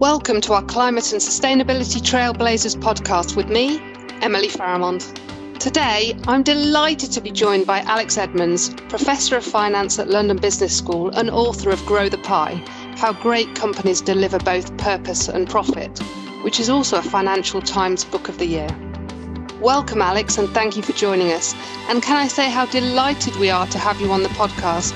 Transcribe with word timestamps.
Welcome 0.00 0.40
to 0.40 0.54
our 0.54 0.62
Climate 0.64 1.12
and 1.12 1.22
Sustainability 1.22 2.02
Trailblazers 2.02 2.74
podcast 2.74 3.36
with 3.36 3.48
me, 3.48 3.78
Emily 4.22 4.48
Faramond. 4.48 5.04
Today, 5.60 6.18
I'm 6.26 6.42
delighted 6.42 7.12
to 7.12 7.20
be 7.20 7.30
joined 7.30 7.64
by 7.64 7.78
Alex 7.82 8.16
Edmans, 8.16 8.76
Professor 8.88 9.36
of 9.36 9.44
Finance 9.44 10.00
at 10.00 10.08
London 10.08 10.36
Business 10.36 10.76
School 10.76 11.10
and 11.10 11.30
author 11.30 11.70
of 11.70 11.86
Grow 11.86 12.08
the 12.08 12.18
Pie 12.18 12.60
How 12.96 13.12
Great 13.12 13.54
Companies 13.54 14.00
Deliver 14.00 14.40
Both 14.40 14.76
Purpose 14.78 15.28
and 15.28 15.48
Profit, 15.48 15.96
which 16.42 16.58
is 16.58 16.68
also 16.68 16.98
a 16.98 17.02
Financial 17.02 17.62
Times 17.62 18.04
Book 18.04 18.28
of 18.28 18.38
the 18.38 18.46
Year. 18.46 18.68
Welcome, 19.60 20.02
Alex, 20.02 20.38
and 20.38 20.48
thank 20.50 20.76
you 20.76 20.82
for 20.82 20.92
joining 20.92 21.30
us. 21.30 21.54
And 21.88 22.02
can 22.02 22.16
I 22.16 22.26
say 22.26 22.50
how 22.50 22.66
delighted 22.66 23.36
we 23.36 23.48
are 23.48 23.68
to 23.68 23.78
have 23.78 24.00
you 24.00 24.10
on 24.10 24.24
the 24.24 24.28
podcast? 24.30 24.92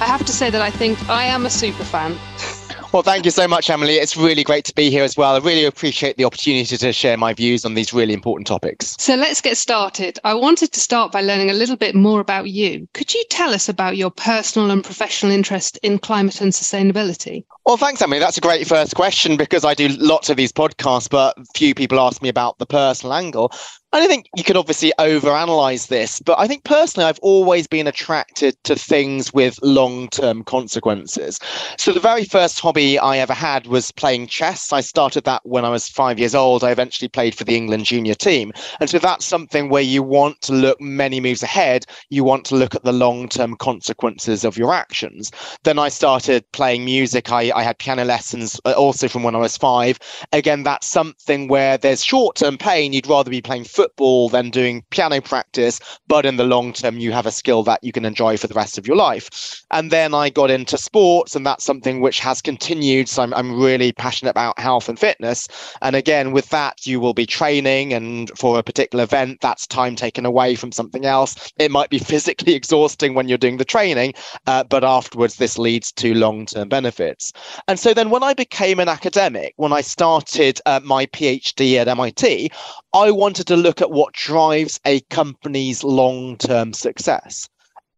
I 0.00 0.06
have 0.06 0.26
to 0.26 0.32
say 0.32 0.50
that 0.50 0.60
I 0.60 0.70
think 0.70 1.08
I 1.08 1.22
am 1.22 1.46
a 1.46 1.50
super 1.50 1.84
fan. 1.84 2.18
Well, 2.92 3.04
thank 3.04 3.24
you 3.24 3.30
so 3.30 3.46
much, 3.46 3.70
Emily. 3.70 3.94
It's 3.94 4.16
really 4.16 4.42
great 4.42 4.64
to 4.64 4.74
be 4.74 4.90
here 4.90 5.04
as 5.04 5.16
well. 5.16 5.36
I 5.36 5.38
really 5.38 5.64
appreciate 5.64 6.16
the 6.16 6.24
opportunity 6.24 6.76
to 6.76 6.92
share 6.92 7.16
my 7.16 7.32
views 7.32 7.64
on 7.64 7.74
these 7.74 7.92
really 7.92 8.12
important 8.12 8.48
topics. 8.48 8.96
So 8.98 9.14
let's 9.14 9.40
get 9.40 9.56
started. 9.56 10.18
I 10.24 10.34
wanted 10.34 10.72
to 10.72 10.80
start 10.80 11.12
by 11.12 11.20
learning 11.20 11.50
a 11.50 11.54
little 11.54 11.76
bit 11.76 11.94
more 11.94 12.18
about 12.18 12.50
you. 12.50 12.88
Could 12.92 13.14
you 13.14 13.22
tell 13.30 13.54
us 13.54 13.68
about 13.68 13.96
your 13.96 14.10
personal 14.10 14.72
and 14.72 14.82
professional 14.82 15.30
interest 15.30 15.78
in 15.84 16.00
climate 16.00 16.40
and 16.40 16.50
sustainability? 16.50 17.44
Well, 17.66 17.76
thanks, 17.76 18.00
Emily. 18.00 18.18
That's 18.18 18.38
a 18.38 18.40
great 18.40 18.66
first 18.66 18.94
question 18.94 19.36
because 19.36 19.64
I 19.64 19.74
do 19.74 19.88
lots 19.88 20.30
of 20.30 20.36
these 20.36 20.52
podcasts, 20.52 21.10
but 21.10 21.36
few 21.54 21.74
people 21.74 22.00
ask 22.00 22.22
me 22.22 22.30
about 22.30 22.58
the 22.58 22.66
personal 22.66 23.12
angle. 23.12 23.52
I 23.92 23.98
don't 23.98 24.08
think 24.08 24.28
you 24.36 24.44
can 24.44 24.56
obviously 24.56 24.92
overanalyze 25.00 25.88
this, 25.88 26.20
but 26.20 26.38
I 26.38 26.46
think 26.46 26.62
personally, 26.62 27.08
I've 27.08 27.18
always 27.22 27.66
been 27.66 27.88
attracted 27.88 28.56
to 28.62 28.76
things 28.76 29.32
with 29.34 29.58
long 29.64 30.08
term 30.10 30.44
consequences. 30.44 31.40
So, 31.76 31.92
the 31.92 31.98
very 31.98 32.24
first 32.24 32.60
hobby 32.60 33.00
I 33.00 33.18
ever 33.18 33.34
had 33.34 33.66
was 33.66 33.90
playing 33.90 34.28
chess. 34.28 34.72
I 34.72 34.80
started 34.80 35.24
that 35.24 35.42
when 35.44 35.64
I 35.64 35.70
was 35.70 35.88
five 35.88 36.20
years 36.20 36.36
old. 36.36 36.62
I 36.62 36.70
eventually 36.70 37.08
played 37.08 37.34
for 37.34 37.42
the 37.42 37.56
England 37.56 37.84
junior 37.84 38.14
team. 38.14 38.52
And 38.78 38.88
so, 38.88 39.00
that's 39.00 39.24
something 39.24 39.70
where 39.70 39.82
you 39.82 40.04
want 40.04 40.40
to 40.42 40.52
look 40.52 40.80
many 40.80 41.18
moves 41.18 41.42
ahead. 41.42 41.84
You 42.10 42.22
want 42.22 42.44
to 42.46 42.54
look 42.54 42.76
at 42.76 42.84
the 42.84 42.92
long 42.92 43.28
term 43.28 43.56
consequences 43.56 44.44
of 44.44 44.56
your 44.56 44.72
actions. 44.72 45.32
Then 45.64 45.80
I 45.80 45.88
started 45.88 46.44
playing 46.52 46.84
music. 46.84 47.32
I, 47.32 47.49
I 47.52 47.62
had 47.62 47.78
piano 47.78 48.04
lessons 48.04 48.60
uh, 48.64 48.72
also 48.72 49.08
from 49.08 49.22
when 49.22 49.34
I 49.34 49.38
was 49.38 49.56
five. 49.56 49.98
Again, 50.32 50.62
that's 50.62 50.86
something 50.86 51.48
where 51.48 51.78
there's 51.78 52.04
short 52.04 52.36
term 52.36 52.58
pain. 52.58 52.92
You'd 52.92 53.06
rather 53.06 53.30
be 53.30 53.42
playing 53.42 53.64
football 53.64 54.28
than 54.28 54.50
doing 54.50 54.84
piano 54.90 55.20
practice, 55.20 55.80
but 56.08 56.26
in 56.26 56.36
the 56.36 56.44
long 56.44 56.72
term, 56.72 56.98
you 56.98 57.12
have 57.12 57.26
a 57.26 57.30
skill 57.30 57.62
that 57.64 57.82
you 57.82 57.92
can 57.92 58.04
enjoy 58.04 58.36
for 58.36 58.46
the 58.46 58.54
rest 58.54 58.78
of 58.78 58.86
your 58.86 58.96
life. 58.96 59.64
And 59.70 59.90
then 59.90 60.14
I 60.14 60.30
got 60.30 60.50
into 60.50 60.76
sports, 60.78 61.36
and 61.36 61.46
that's 61.46 61.64
something 61.64 62.00
which 62.00 62.20
has 62.20 62.40
continued. 62.40 63.08
So 63.08 63.22
I'm, 63.22 63.34
I'm 63.34 63.60
really 63.60 63.92
passionate 63.92 64.30
about 64.30 64.58
health 64.58 64.88
and 64.88 64.98
fitness. 64.98 65.48
And 65.82 65.96
again, 65.96 66.32
with 66.32 66.48
that, 66.50 66.86
you 66.86 67.00
will 67.00 67.14
be 67.14 67.26
training, 67.26 67.92
and 67.92 68.30
for 68.38 68.58
a 68.58 68.62
particular 68.62 69.04
event, 69.04 69.40
that's 69.40 69.66
time 69.66 69.96
taken 69.96 70.26
away 70.26 70.54
from 70.54 70.72
something 70.72 71.04
else. 71.04 71.52
It 71.58 71.70
might 71.70 71.90
be 71.90 71.98
physically 71.98 72.54
exhausting 72.60 73.14
when 73.14 73.28
you're 73.28 73.38
doing 73.38 73.56
the 73.56 73.64
training, 73.64 74.14
uh, 74.46 74.64
but 74.64 74.84
afterwards, 74.84 75.36
this 75.36 75.58
leads 75.58 75.92
to 75.92 76.14
long 76.14 76.46
term 76.46 76.68
benefits. 76.68 77.32
And 77.68 77.78
so 77.78 77.94
then 77.94 78.10
when 78.10 78.22
I 78.22 78.34
became 78.34 78.80
an 78.80 78.88
academic, 78.88 79.54
when 79.56 79.72
I 79.72 79.80
started 79.80 80.60
uh, 80.66 80.80
my 80.82 81.06
PhD 81.06 81.76
at 81.76 81.88
MIT, 81.88 82.50
I 82.92 83.10
wanted 83.10 83.46
to 83.48 83.56
look 83.56 83.80
at 83.80 83.90
what 83.90 84.14
drives 84.14 84.80
a 84.84 85.00
company's 85.10 85.84
long 85.84 86.36
term 86.36 86.72
success. 86.72 87.48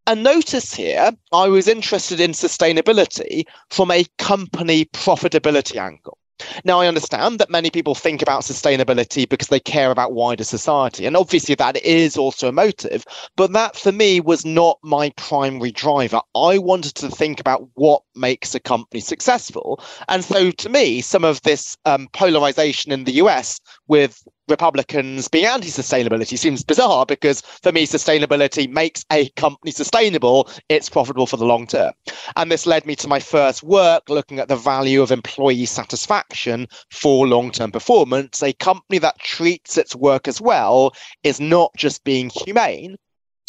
And 0.06 0.24
notice 0.24 0.74
here, 0.74 1.12
I 1.32 1.46
was 1.46 1.68
interested 1.68 2.18
in 2.18 2.32
sustainability 2.32 3.44
from 3.70 3.90
a 3.90 4.04
company 4.18 4.86
profitability 4.86 5.76
angle. 5.76 6.18
Now, 6.64 6.80
I 6.80 6.88
understand 6.88 7.38
that 7.38 7.50
many 7.50 7.70
people 7.70 7.94
think 7.94 8.22
about 8.22 8.42
sustainability 8.42 9.28
because 9.28 9.48
they 9.48 9.60
care 9.60 9.90
about 9.90 10.12
wider 10.12 10.44
society. 10.44 11.06
And 11.06 11.16
obviously, 11.16 11.54
that 11.56 11.76
is 11.84 12.16
also 12.16 12.48
a 12.48 12.52
motive. 12.52 13.04
But 13.36 13.52
that 13.52 13.76
for 13.76 13.92
me 13.92 14.20
was 14.20 14.44
not 14.44 14.78
my 14.82 15.10
primary 15.16 15.70
driver. 15.70 16.20
I 16.34 16.58
wanted 16.58 16.94
to 16.96 17.10
think 17.10 17.40
about 17.40 17.68
what 17.74 18.02
makes 18.14 18.54
a 18.54 18.60
company 18.60 19.00
successful. 19.00 19.82
And 20.08 20.24
so, 20.24 20.50
to 20.50 20.68
me, 20.68 21.00
some 21.00 21.24
of 21.24 21.42
this 21.42 21.76
um, 21.84 22.08
polarization 22.12 22.92
in 22.92 23.04
the 23.04 23.12
US 23.12 23.60
with 23.86 24.22
Republicans 24.52 25.28
being 25.28 25.46
anti 25.46 25.68
sustainability 25.68 26.38
seems 26.38 26.62
bizarre 26.62 27.06
because 27.06 27.40
for 27.40 27.72
me, 27.72 27.86
sustainability 27.86 28.68
makes 28.70 29.04
a 29.10 29.28
company 29.30 29.72
sustainable. 29.72 30.48
It's 30.68 30.90
profitable 30.90 31.26
for 31.26 31.38
the 31.38 31.46
long 31.46 31.66
term. 31.66 31.92
And 32.36 32.52
this 32.52 32.66
led 32.66 32.86
me 32.86 32.94
to 32.96 33.08
my 33.08 33.18
first 33.18 33.62
work 33.62 34.08
looking 34.08 34.38
at 34.38 34.48
the 34.48 34.56
value 34.56 35.02
of 35.02 35.10
employee 35.10 35.64
satisfaction 35.64 36.68
for 36.90 37.26
long 37.26 37.50
term 37.50 37.72
performance. 37.72 38.42
A 38.42 38.52
company 38.52 38.98
that 38.98 39.18
treats 39.18 39.78
its 39.78 39.96
workers 39.96 40.40
well 40.40 40.92
is 41.24 41.40
not 41.40 41.72
just 41.76 42.04
being 42.04 42.30
humane, 42.30 42.96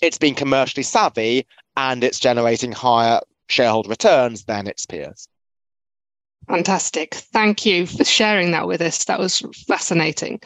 it's 0.01 0.17
being 0.17 0.35
commercially 0.35 0.83
savvy 0.83 1.45
and 1.75 2.03
it's 2.03 2.19
generating 2.19 2.71
higher 2.71 3.19
shareholder 3.49 3.89
returns 3.89 4.45
than 4.45 4.67
its 4.67 4.85
peers. 4.85 5.27
Fantastic. 6.47 7.15
Thank 7.15 7.65
you 7.65 7.85
for 7.85 8.03
sharing 8.03 8.51
that 8.51 8.67
with 8.67 8.81
us. 8.81 9.05
That 9.05 9.19
was 9.19 9.39
fascinating. 9.67 10.41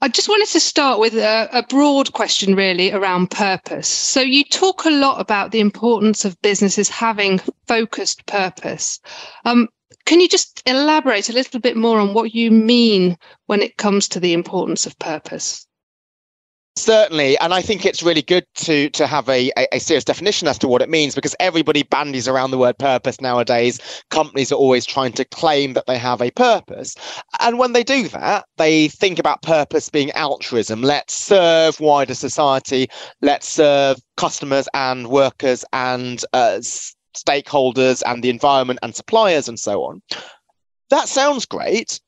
I 0.00 0.08
just 0.08 0.28
wanted 0.28 0.48
to 0.48 0.60
start 0.60 1.00
with 1.00 1.14
a, 1.14 1.48
a, 1.52 1.62
broad 1.62 2.12
question, 2.12 2.54
really, 2.54 2.92
around 2.92 3.30
purpose. 3.30 3.88
So, 3.88 4.20
you 4.20 4.44
talk 4.44 4.84
a 4.84 4.90
lot 4.90 5.20
about 5.20 5.50
the 5.50 5.60
importance 5.60 6.24
of 6.24 6.40
businesses 6.42 6.90
having 6.90 7.40
focused 7.66 8.26
purpose. 8.26 9.00
Um, 9.46 9.68
can 10.04 10.20
you 10.20 10.28
just 10.28 10.62
elaborate 10.66 11.30
a 11.30 11.32
little 11.32 11.60
bit 11.60 11.76
more 11.76 11.98
on 11.98 12.12
what 12.12 12.34
you 12.34 12.50
mean 12.50 13.16
when 13.46 13.62
it 13.62 13.78
comes 13.78 14.08
to 14.08 14.20
the 14.20 14.34
importance 14.34 14.84
of 14.84 14.98
purpose? 14.98 15.66
Certainly, 16.76 17.38
and 17.38 17.54
I 17.54 17.62
think 17.62 17.86
it's 17.86 18.02
really 18.02 18.22
good 18.22 18.44
to 18.56 18.90
to 18.90 19.06
have 19.06 19.28
a, 19.28 19.52
a, 19.56 19.68
a, 19.74 19.78
serious 19.78 20.02
definition 20.02 20.48
as 20.48 20.58
to 20.58 20.66
what 20.66 20.82
it 20.82 20.88
means 20.88 21.14
because 21.14 21.36
everybody 21.38 21.84
bandies 21.84 22.26
around 22.26 22.50
the 22.50 22.58
word 22.58 22.76
purpose 22.78 23.20
nowadays. 23.20 23.78
Companies 24.10 24.50
are 24.50 24.56
always 24.56 24.84
trying 24.84 25.12
to 25.12 25.24
claim 25.24 25.74
that 25.74 25.86
they 25.86 25.96
have 25.98 26.20
a 26.20 26.32
purpose, 26.32 26.96
and 27.38 27.60
when 27.60 27.74
they 27.74 27.84
do 27.84 28.08
that, 28.08 28.46
they 28.56 28.88
think 28.88 29.20
about 29.20 29.40
purpose 29.42 29.88
being 29.88 30.10
altruism. 30.12 30.82
Let's 30.82 31.14
serve 31.14 31.78
wider 31.78 32.14
society. 32.14 32.88
Let's 33.22 33.48
serve 33.48 33.98
customers 34.16 34.68
and 34.74 35.06
workers 35.06 35.64
and 35.72 36.24
uh, 36.32 36.58
stakeholders 37.16 38.02
and 38.04 38.24
the 38.24 38.30
environment 38.30 38.80
and 38.82 38.96
suppliers 38.96 39.48
and 39.48 39.60
so 39.60 39.84
on. 39.84 40.02
That 40.90 41.08
sounds 41.08 41.46
great, 41.46 42.00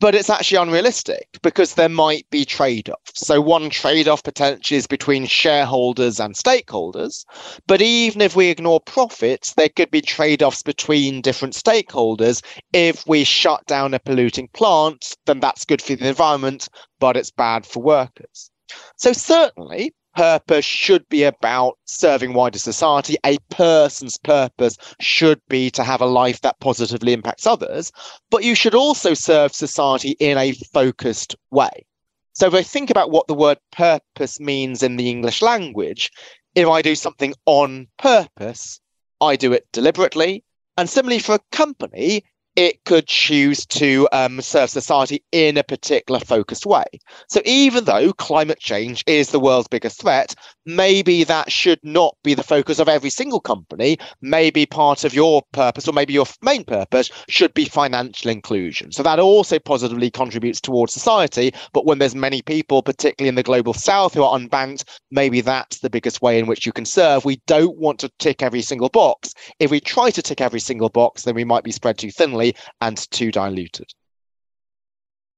but 0.00 0.14
it's 0.14 0.30
actually 0.30 0.56
unrealistic 0.56 1.28
because 1.42 1.74
there 1.74 1.88
might 1.88 2.28
be 2.30 2.44
trade 2.44 2.88
offs. 2.88 3.26
So, 3.26 3.40
one 3.40 3.68
trade 3.70 4.08
off 4.08 4.22
potentially 4.22 4.78
is 4.78 4.86
between 4.86 5.26
shareholders 5.26 6.18
and 6.18 6.34
stakeholders. 6.34 7.24
But 7.66 7.82
even 7.82 8.22
if 8.22 8.34
we 8.34 8.48
ignore 8.48 8.80
profits, 8.80 9.54
there 9.54 9.68
could 9.68 9.90
be 9.90 10.00
trade 10.00 10.42
offs 10.42 10.62
between 10.62 11.20
different 11.20 11.54
stakeholders. 11.54 12.42
If 12.72 13.06
we 13.06 13.24
shut 13.24 13.64
down 13.66 13.94
a 13.94 13.98
polluting 13.98 14.48
plant, 14.48 15.16
then 15.26 15.40
that's 15.40 15.66
good 15.66 15.82
for 15.82 15.94
the 15.94 16.08
environment, 16.08 16.68
but 16.98 17.16
it's 17.16 17.30
bad 17.30 17.66
for 17.66 17.82
workers. 17.82 18.50
So, 18.96 19.12
certainly, 19.12 19.92
purpose 20.16 20.64
should 20.64 21.08
be 21.08 21.24
about 21.24 21.78
serving 21.84 22.34
wider 22.34 22.58
society. 22.58 23.16
A 23.24 23.38
person's 23.50 24.18
purpose 24.18 24.76
should 25.00 25.40
be 25.48 25.70
to 25.70 25.84
have 25.84 26.00
a 26.00 26.06
life 26.06 26.40
that 26.42 26.60
positively 26.60 27.12
impacts 27.12 27.46
others, 27.46 27.92
but 28.30 28.44
you 28.44 28.54
should 28.54 28.74
also 28.74 29.14
serve 29.14 29.54
society 29.54 30.16
in 30.20 30.36
a 30.38 30.52
focused 30.72 31.36
way. 31.50 31.86
So 32.32 32.46
if 32.46 32.54
I 32.54 32.62
think 32.62 32.90
about 32.90 33.10
what 33.10 33.26
the 33.26 33.34
word 33.34 33.58
purpose 33.72 34.40
means 34.40 34.82
in 34.82 34.96
the 34.96 35.10
English 35.10 35.42
language, 35.42 36.10
if 36.54 36.66
I 36.66 36.82
do 36.82 36.94
something 36.94 37.34
on 37.46 37.88
purpose, 37.98 38.80
I 39.20 39.36
do 39.36 39.52
it 39.52 39.66
deliberately. 39.72 40.44
And 40.76 40.88
similarly 40.88 41.18
for 41.18 41.34
a 41.34 41.40
company, 41.52 42.24
it 42.56 42.84
could 42.84 43.06
choose 43.06 43.64
to 43.66 44.08
um, 44.12 44.40
serve 44.40 44.70
society 44.70 45.22
in 45.32 45.56
a 45.56 45.62
particular 45.62 46.20
focused 46.20 46.66
way. 46.66 46.84
So, 47.28 47.40
even 47.44 47.84
though 47.84 48.12
climate 48.12 48.58
change 48.58 49.04
is 49.06 49.30
the 49.30 49.40
world's 49.40 49.68
biggest 49.68 50.00
threat, 50.00 50.34
maybe 50.66 51.24
that 51.24 51.52
should 51.52 51.78
not 51.82 52.16
be 52.24 52.34
the 52.34 52.42
focus 52.42 52.78
of 52.78 52.88
every 52.88 53.10
single 53.10 53.40
company. 53.40 53.98
Maybe 54.20 54.66
part 54.66 55.04
of 55.04 55.14
your 55.14 55.42
purpose, 55.52 55.86
or 55.86 55.92
maybe 55.92 56.12
your 56.12 56.26
main 56.42 56.64
purpose, 56.64 57.10
should 57.28 57.54
be 57.54 57.66
financial 57.66 58.30
inclusion. 58.30 58.90
So, 58.92 59.02
that 59.04 59.20
also 59.20 59.58
positively 59.58 60.10
contributes 60.10 60.60
towards 60.60 60.92
society. 60.92 61.52
But 61.72 61.86
when 61.86 61.98
there's 61.98 62.16
many 62.16 62.42
people, 62.42 62.82
particularly 62.82 63.28
in 63.28 63.36
the 63.36 63.42
global 63.42 63.74
south, 63.74 64.14
who 64.14 64.24
are 64.24 64.38
unbanked, 64.38 64.84
maybe 65.10 65.40
that's 65.40 65.78
the 65.78 65.90
biggest 65.90 66.20
way 66.20 66.38
in 66.38 66.46
which 66.46 66.66
you 66.66 66.72
can 66.72 66.84
serve. 66.84 67.24
We 67.24 67.40
don't 67.46 67.78
want 67.78 68.00
to 68.00 68.10
tick 68.18 68.42
every 68.42 68.62
single 68.62 68.88
box. 68.88 69.34
If 69.60 69.70
we 69.70 69.80
try 69.80 70.10
to 70.10 70.22
tick 70.22 70.40
every 70.40 70.60
single 70.60 70.88
box, 70.88 71.22
then 71.22 71.36
we 71.36 71.44
might 71.44 71.64
be 71.64 71.72
spread 71.72 71.96
too 71.96 72.10
thinly 72.10 72.39
and 72.80 73.10
too 73.10 73.30
diluted. 73.30 73.92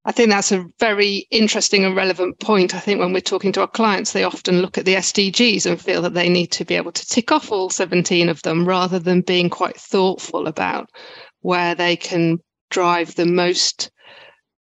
I 0.05 0.11
think 0.11 0.31
that's 0.31 0.51
a 0.51 0.65
very 0.81 1.29
interesting 1.31 1.85
and 1.85 1.95
relevant 1.95 2.41
point. 2.41 2.75
I 2.75 2.81
think 2.81 2.99
when 2.99 3.13
we're 3.13 3.21
talking 3.21 3.53
to 3.53 3.61
our 3.61 3.69
clients, 3.69 4.13
they 4.13 4.25
often 4.25 4.61
look 4.61 4.77
at 4.77 4.85
the 4.85 4.97
SDGs 4.97 5.65
and 5.65 5.81
feel 5.81 6.03
that 6.03 6.15
they 6.15 6.29
need 6.29 6.51
to 6.53 6.65
be 6.65 6.75
able 6.75 6.91
to 6.91 7.07
tick 7.07 7.31
off 7.31 7.53
all 7.53 7.71
17 7.71 8.29
of 8.29 8.43
them 8.43 8.67
rather 8.67 8.99
than 8.99 9.21
being 9.21 9.49
quite 9.49 9.77
thoughtful 9.77 10.49
about 10.49 10.91
where 11.43 11.77
they 11.77 11.95
can 11.95 12.39
drive 12.71 13.15
the 13.15 13.27
most 13.27 13.93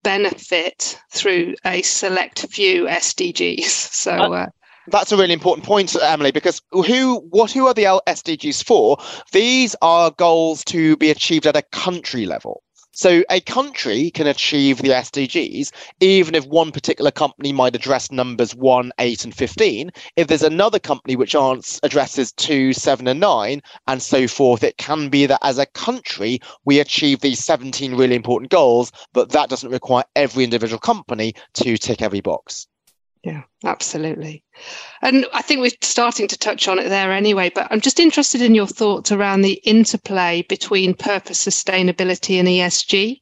benefit 0.04 1.00
through 1.10 1.54
a 1.64 1.82
select 1.82 2.46
few 2.50 2.86
SDGs. 2.86 3.64
So 3.64 4.12
uh, 4.12 4.28
uh, 4.30 4.46
that's 4.88 5.12
a 5.12 5.16
really 5.16 5.32
important 5.32 5.66
point, 5.66 5.94
Emily, 6.00 6.32
because 6.32 6.60
who 6.72 7.18
what 7.30 7.52
who 7.52 7.66
are 7.66 7.74
the 7.74 7.84
SDGs 8.06 8.64
for? 8.64 8.98
These 9.32 9.76
are 9.82 10.10
goals 10.10 10.64
to 10.64 10.96
be 10.96 11.10
achieved 11.10 11.46
at 11.46 11.56
a 11.56 11.62
country 11.62 12.26
level. 12.26 12.62
So 12.94 13.24
a 13.30 13.40
country 13.40 14.10
can 14.10 14.26
achieve 14.26 14.82
the 14.82 14.90
SDGs 14.90 15.70
even 16.00 16.34
if 16.34 16.44
one 16.44 16.72
particular 16.72 17.10
company 17.10 17.50
might 17.50 17.74
address 17.74 18.10
numbers 18.10 18.54
1, 18.54 18.92
8, 18.98 19.24
and 19.24 19.34
15. 19.34 19.90
If 20.16 20.26
there's 20.26 20.42
another 20.42 20.78
company 20.78 21.16
which 21.16 21.34
addresses 21.34 22.32
2, 22.32 22.74
7, 22.74 23.08
and 23.08 23.18
9, 23.18 23.62
and 23.86 24.02
so 24.02 24.28
forth, 24.28 24.62
it 24.62 24.76
can 24.76 25.08
be 25.08 25.24
that 25.24 25.40
as 25.42 25.58
a 25.58 25.64
country 25.64 26.40
we 26.66 26.80
achieve 26.80 27.20
these 27.20 27.42
17 27.42 27.94
really 27.94 28.14
important 28.14 28.50
goals, 28.50 28.92
but 29.14 29.30
that 29.30 29.48
doesn't 29.48 29.70
require 29.70 30.04
every 30.14 30.44
individual 30.44 30.78
company 30.78 31.34
to 31.54 31.78
tick 31.78 32.02
every 32.02 32.20
box. 32.20 32.66
Yeah, 33.22 33.42
absolutely. 33.64 34.42
And 35.00 35.26
I 35.32 35.42
think 35.42 35.60
we're 35.60 35.70
starting 35.80 36.26
to 36.28 36.38
touch 36.38 36.66
on 36.66 36.80
it 36.80 36.88
there 36.88 37.12
anyway, 37.12 37.52
but 37.54 37.68
I'm 37.70 37.80
just 37.80 38.00
interested 38.00 38.42
in 38.42 38.54
your 38.54 38.66
thoughts 38.66 39.12
around 39.12 39.42
the 39.42 39.60
interplay 39.64 40.42
between 40.48 40.94
purpose, 40.94 41.44
sustainability, 41.44 42.40
and 42.40 42.48
ESG. 42.48 43.20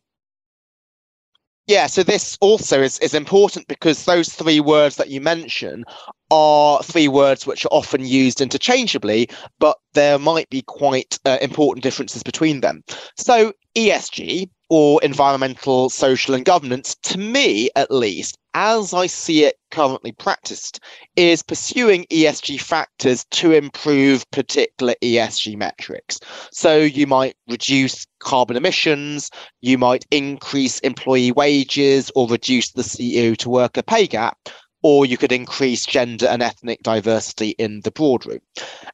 Yeah, 1.67 1.87
so 1.87 2.03
this 2.03 2.37
also 2.41 2.83
is, 2.83 2.99
is 2.99 3.15
important 3.15 3.69
because 3.69 4.05
those 4.05 4.31
three 4.31 4.59
words 4.59 4.97
that 4.97 5.11
you 5.11 5.21
mention 5.21 5.85
are 6.31 6.83
three 6.83 7.07
words 7.07 7.47
which 7.47 7.65
are 7.67 7.71
often 7.71 8.05
used 8.05 8.41
interchangeably, 8.41 9.29
but 9.59 9.79
there 9.93 10.19
might 10.19 10.49
be 10.49 10.63
quite 10.63 11.19
uh, 11.27 11.37
important 11.43 11.83
differences 11.83 12.23
between 12.23 12.61
them. 12.61 12.83
So, 13.17 13.53
ESG, 13.77 14.49
or 14.71 15.03
environmental, 15.03 15.91
social, 15.91 16.35
and 16.35 16.45
governance, 16.45 16.95
to 17.03 17.19
me 17.19 17.69
at 17.75 17.91
least, 17.91 18.39
as 18.55 18.95
I 18.95 19.07
see 19.07 19.45
it 19.45 19.57
currently 19.71 20.13
practiced, 20.13 20.81
is 21.17 21.43
pursuing 21.43 22.07
ESG 22.11 22.61
factors 22.61 23.25
to 23.33 23.53
improve 23.53 24.29
particular 24.31 24.95
ESG 25.03 25.57
metrics. 25.57 26.21
So 26.53 26.79
you 26.79 27.07
might 27.07 27.37
reduce 27.49 28.07
carbon 28.21 28.57
emissions, 28.57 29.31
you 29.61 29.77
might 29.77 30.07
increase 30.13 30.79
employee 30.81 31.33
wages 31.33 32.11
or 32.15 32.29
reduce 32.29 32.71
the 32.71 32.83
CEO 32.83 33.37
to 33.39 33.51
worker 33.51 33.83
pay 33.83 34.07
gap, 34.07 34.39
or 34.83 35.05
you 35.05 35.19
could 35.19 35.33
increase 35.33 35.85
gender 35.85 36.27
and 36.27 36.43
ethnic 36.43 36.81
diversity 36.83 37.51
in 37.59 37.81
the 37.81 37.91
boardroom. 37.91 38.41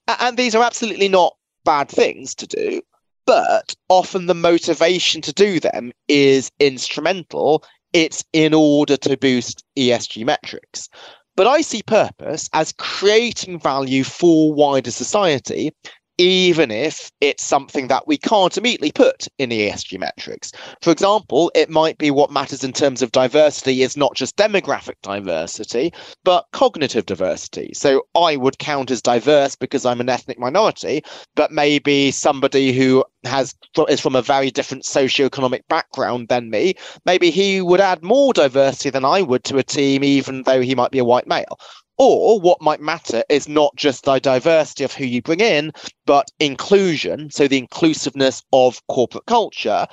And 0.08 0.38
these 0.38 0.54
are 0.54 0.64
absolutely 0.64 1.08
not 1.08 1.36
bad 1.64 1.88
things 1.88 2.34
to 2.36 2.46
do. 2.46 2.80
But 3.26 3.74
often 3.88 4.26
the 4.26 4.34
motivation 4.34 5.20
to 5.22 5.32
do 5.32 5.60
them 5.60 5.92
is 6.08 6.50
instrumental 6.60 7.64
it's 7.92 8.24
in 8.34 8.52
order 8.52 8.96
to 8.98 9.16
boost 9.16 9.64
ESG 9.78 10.24
metrics. 10.26 10.88
But 11.34 11.46
I 11.46 11.62
see 11.62 11.82
purpose 11.82 12.48
as 12.52 12.72
creating 12.72 13.60
value 13.60 14.04
for 14.04 14.52
wider 14.52 14.90
society 14.90 15.72
even 16.18 16.70
if 16.70 17.10
it's 17.20 17.44
something 17.44 17.88
that 17.88 18.06
we 18.06 18.16
can't 18.16 18.56
immediately 18.56 18.92
put 18.92 19.28
in 19.38 19.50
ESG 19.50 19.98
metrics. 19.98 20.52
For 20.82 20.90
example, 20.90 21.50
it 21.54 21.70
might 21.70 21.98
be 21.98 22.10
what 22.10 22.30
matters 22.30 22.64
in 22.64 22.72
terms 22.72 23.02
of 23.02 23.12
diversity 23.12 23.82
is 23.82 23.96
not 23.96 24.14
just 24.14 24.36
demographic 24.36 24.94
diversity, 25.02 25.92
but 26.24 26.46
cognitive 26.52 27.06
diversity. 27.06 27.70
So 27.74 28.02
I 28.14 28.36
would 28.36 28.58
count 28.58 28.90
as 28.90 29.02
diverse 29.02 29.56
because 29.56 29.84
I'm 29.84 30.00
an 30.00 30.08
ethnic 30.08 30.38
minority, 30.38 31.02
but 31.34 31.52
maybe 31.52 32.10
somebody 32.10 32.72
who 32.72 33.04
has 33.24 33.54
is 33.88 34.00
from 34.00 34.16
a 34.16 34.22
very 34.22 34.50
different 34.50 34.84
socioeconomic 34.84 35.62
background 35.68 36.28
than 36.28 36.50
me, 36.50 36.74
maybe 37.04 37.30
he 37.30 37.60
would 37.60 37.80
add 37.80 38.02
more 38.02 38.32
diversity 38.32 38.90
than 38.90 39.04
I 39.04 39.22
would 39.22 39.44
to 39.44 39.58
a 39.58 39.62
team, 39.62 40.04
even 40.04 40.42
though 40.44 40.60
he 40.60 40.74
might 40.74 40.90
be 40.90 40.98
a 40.98 41.04
white 41.04 41.26
male. 41.26 41.58
Or 41.98 42.38
what 42.40 42.60
might 42.60 42.80
matter 42.80 43.24
is 43.28 43.48
not 43.48 43.74
just 43.76 44.04
the 44.04 44.18
diversity 44.18 44.84
of 44.84 44.92
who 44.92 45.04
you 45.04 45.22
bring 45.22 45.40
in, 45.40 45.72
but 46.04 46.30
inclusion. 46.38 47.30
So 47.30 47.48
the 47.48 47.58
inclusiveness 47.58 48.42
of 48.52 48.80
corporate 48.88 49.26
culture. 49.26 49.86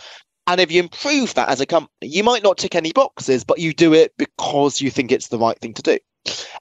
And 0.48 0.60
if 0.60 0.72
you 0.72 0.82
improve 0.84 1.34
that 1.36 1.48
as 1.50 1.62
a 1.62 1.66
company, 1.66 1.90
you 2.02 2.24
might 2.24 2.44
not 2.44 2.58
tick 2.58 2.76
any 2.76 2.92
boxes, 2.92 3.46
but 3.46 3.60
you 3.60 3.74
do 3.74 3.94
it 3.94 4.12
because 4.18 4.82
you 4.82 4.90
think 4.92 5.12
it's 5.12 5.30
the 5.30 5.38
right 5.38 5.58
thing 5.60 5.74
to 5.76 5.82
do. 5.82 5.98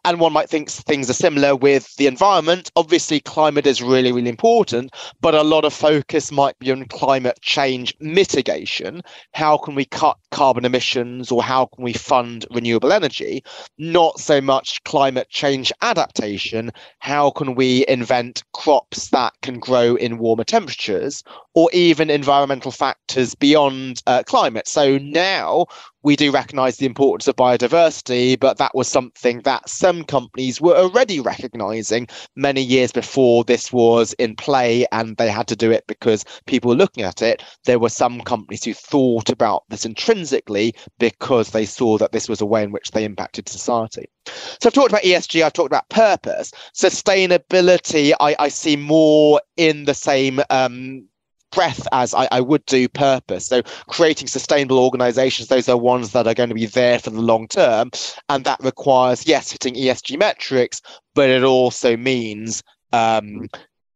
And 0.04 0.18
one 0.18 0.32
might 0.32 0.48
think 0.48 0.68
things 0.68 1.08
are 1.08 1.14
similar 1.14 1.54
with 1.54 1.94
the 1.96 2.08
environment. 2.08 2.70
Obviously, 2.74 3.20
climate 3.20 3.66
is 3.66 3.80
really, 3.80 4.10
really 4.10 4.28
important, 4.28 4.92
but 5.20 5.34
a 5.34 5.42
lot 5.42 5.64
of 5.64 5.72
focus 5.72 6.32
might 6.32 6.58
be 6.58 6.72
on 6.72 6.86
climate 6.86 7.38
change 7.40 7.94
mitigation. 8.00 9.02
How 9.32 9.56
can 9.56 9.76
we 9.76 9.84
cut 9.84 10.16
carbon 10.32 10.64
emissions 10.64 11.30
or 11.30 11.42
how 11.42 11.66
can 11.66 11.84
we 11.84 11.92
fund 11.92 12.46
renewable 12.50 12.92
energy? 12.92 13.44
Not 13.78 14.18
so 14.18 14.40
much 14.40 14.82
climate 14.82 15.28
change 15.30 15.72
adaptation. 15.82 16.72
How 16.98 17.30
can 17.30 17.54
we 17.54 17.86
invent 17.86 18.42
crops 18.52 19.08
that 19.10 19.34
can 19.42 19.60
grow 19.60 19.94
in 19.94 20.18
warmer 20.18 20.44
temperatures 20.44 21.22
or 21.54 21.70
even 21.72 22.10
environmental 22.10 22.72
factors 22.72 23.36
beyond 23.36 24.02
uh, 24.08 24.24
climate? 24.24 24.66
So 24.66 24.98
now 24.98 25.66
we 26.02 26.16
do 26.16 26.30
recognize 26.30 26.76
the 26.76 26.86
importance 26.86 27.28
of 27.28 27.36
biodiversity, 27.36 28.38
but 28.38 28.58
that 28.58 28.74
was 28.74 28.88
something 28.88 29.40
that 29.42 29.68
some 29.68 30.04
companies 30.04 30.60
were 30.60 30.76
already 30.76 31.20
recognizing 31.20 32.08
many 32.36 32.62
years 32.62 32.92
before 32.92 33.44
this 33.44 33.72
was 33.72 34.12
in 34.14 34.34
play, 34.36 34.86
and 34.92 35.16
they 35.16 35.30
had 35.30 35.48
to 35.48 35.56
do 35.56 35.70
it 35.70 35.84
because 35.86 36.24
people 36.46 36.70
were 36.70 36.76
looking 36.76 37.04
at 37.04 37.22
it. 37.22 37.42
There 37.64 37.78
were 37.78 37.88
some 37.88 38.20
companies 38.20 38.64
who 38.64 38.74
thought 38.74 39.30
about 39.30 39.64
this 39.68 39.84
intrinsically 39.84 40.74
because 40.98 41.50
they 41.50 41.66
saw 41.66 41.98
that 41.98 42.12
this 42.12 42.28
was 42.28 42.40
a 42.40 42.46
way 42.46 42.62
in 42.62 42.72
which 42.72 42.90
they 42.90 43.04
impacted 43.04 43.48
society. 43.48 44.06
So 44.26 44.68
I've 44.68 44.72
talked 44.72 44.90
about 44.90 45.02
ESG, 45.02 45.42
I've 45.42 45.52
talked 45.52 45.72
about 45.72 45.88
purpose. 45.88 46.52
Sustainability, 46.74 48.12
I, 48.20 48.36
I 48.38 48.48
see 48.48 48.76
more 48.76 49.40
in 49.56 49.84
the 49.84 49.94
same 49.94 50.40
um, 50.50 51.08
breadth 51.52 51.86
as 51.92 52.14
I, 52.14 52.28
I, 52.32 52.40
would 52.40 52.64
do 52.66 52.88
purpose. 52.88 53.46
So 53.46 53.62
creating 53.86 54.28
sustainable 54.28 54.78
organizations, 54.78 55.48
those 55.48 55.68
are 55.68 55.76
ones 55.76 56.12
that 56.12 56.26
are 56.26 56.34
going 56.34 56.48
to 56.48 56.54
be 56.54 56.66
there 56.66 56.98
for 56.98 57.10
the 57.10 57.20
long 57.20 57.46
term. 57.46 57.90
And 58.28 58.44
that 58.44 58.60
requires, 58.62 59.26
yes, 59.26 59.52
hitting 59.52 59.74
ESG 59.74 60.18
metrics, 60.18 60.80
but 61.14 61.30
it 61.30 61.44
also 61.44 61.96
means 61.96 62.62
um, 62.92 63.48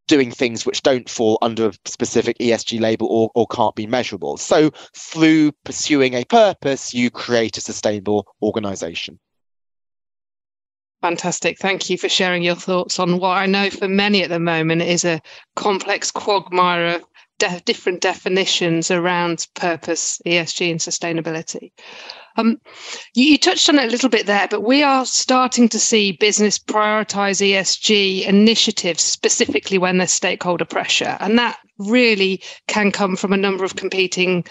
doing 0.07 0.31
things 0.31 0.65
which 0.65 0.83
don't 0.83 1.09
fall 1.09 1.39
under 1.43 1.69
a 1.69 1.73
specific 1.85 2.39
ESG 2.39 2.81
label 2.81 3.09
or, 3.09 3.31
or 3.35 3.47
can't 3.49 3.75
be 3.75 3.87
measurable. 3.87 4.37
So 4.37 4.71
through 4.97 5.53
pursuing 5.65 6.15
a 6.15 6.25
purpose, 6.25 6.95
you 6.95 7.11
create 7.11 7.57
a 7.57 7.61
sustainable 7.61 8.27
organization. 8.43 9.19
Fantastic. 11.03 11.59
Thank 11.59 11.91
you 11.91 11.99
for 11.99 12.09
sharing 12.09 12.43
your 12.43 12.55
thoughts 12.55 12.99
on 12.99 13.19
what 13.19 13.37
I 13.37 13.47
know 13.47 13.71
for 13.71 13.87
many 13.87 14.23
at 14.23 14.31
the 14.31 14.41
moment 14.41 14.83
is 14.83 15.05
a 15.05 15.21
complex 15.55 16.11
quagmire 16.11 16.87
of 16.87 17.05
de- 17.39 17.61
different 17.65 18.01
definitions 18.01 18.91
around 18.91 19.47
purpose, 19.55 20.21
ESG, 20.27 20.71
and 20.71 20.81
sustainability. 20.81 21.73
Um, 22.39 22.61
you, 23.15 23.25
you, 23.25 23.39
touched 23.39 23.69
on 23.69 23.79
it 23.79 23.89
a 23.89 23.91
little 23.91 24.11
bit 24.11 24.27
there, 24.27 24.47
but 24.49 24.63
we 24.63 24.83
are 24.83 25.07
starting 25.07 25.69
to 25.71 25.79
see 25.79 26.13
business 26.13 26.59
prioritize 26.59 27.41
ESG 27.41 28.27
initiatives 28.27 29.03
specifically 29.03 29.79
when 29.79 29.99
there's 29.99 30.13
stakeholder 30.13 30.67
pressure. 30.67 31.17
And 31.21 31.39
that 31.39 31.59
really 31.79 32.43
can 32.69 32.93
come 32.93 33.17
from 33.17 33.33
a 33.33 33.39
number 33.39 33.65
of 33.65 33.77
competing 33.77 34.45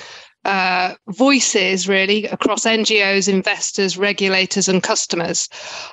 uh, 0.45 0.93
voices 1.07 1.87
really 1.87 2.25
across 2.27 2.65
NGOs, 2.65 3.27
investors, 3.27 3.97
regulators, 3.97 4.69
and 4.69 4.81
customers. 4.83 5.49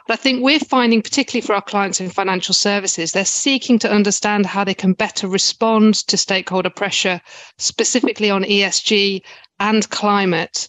But 0.07 0.15
I 0.15 0.17
think 0.17 0.43
we're 0.43 0.61
finding, 0.61 1.01
particularly 1.01 1.45
for 1.47 1.55
our 1.55 1.63
clients 1.63 2.01
in 2.01 2.11
financial 2.11 2.55
services, 2.55 3.13
they're 3.13 3.25
seeking 3.25 3.79
to 3.81 3.91
understand 3.91 4.45
how 4.45 4.63
they 4.63 4.75
can 4.75 4.93
better 4.93 5.27
respond 5.27 5.95
to 6.09 6.17
stakeholder 6.19 6.71
pressure, 6.71 7.21
specifically 7.57 8.31
on 8.31 8.45
ESG 8.45 9.23
and 9.59 9.89
climate 9.91 10.69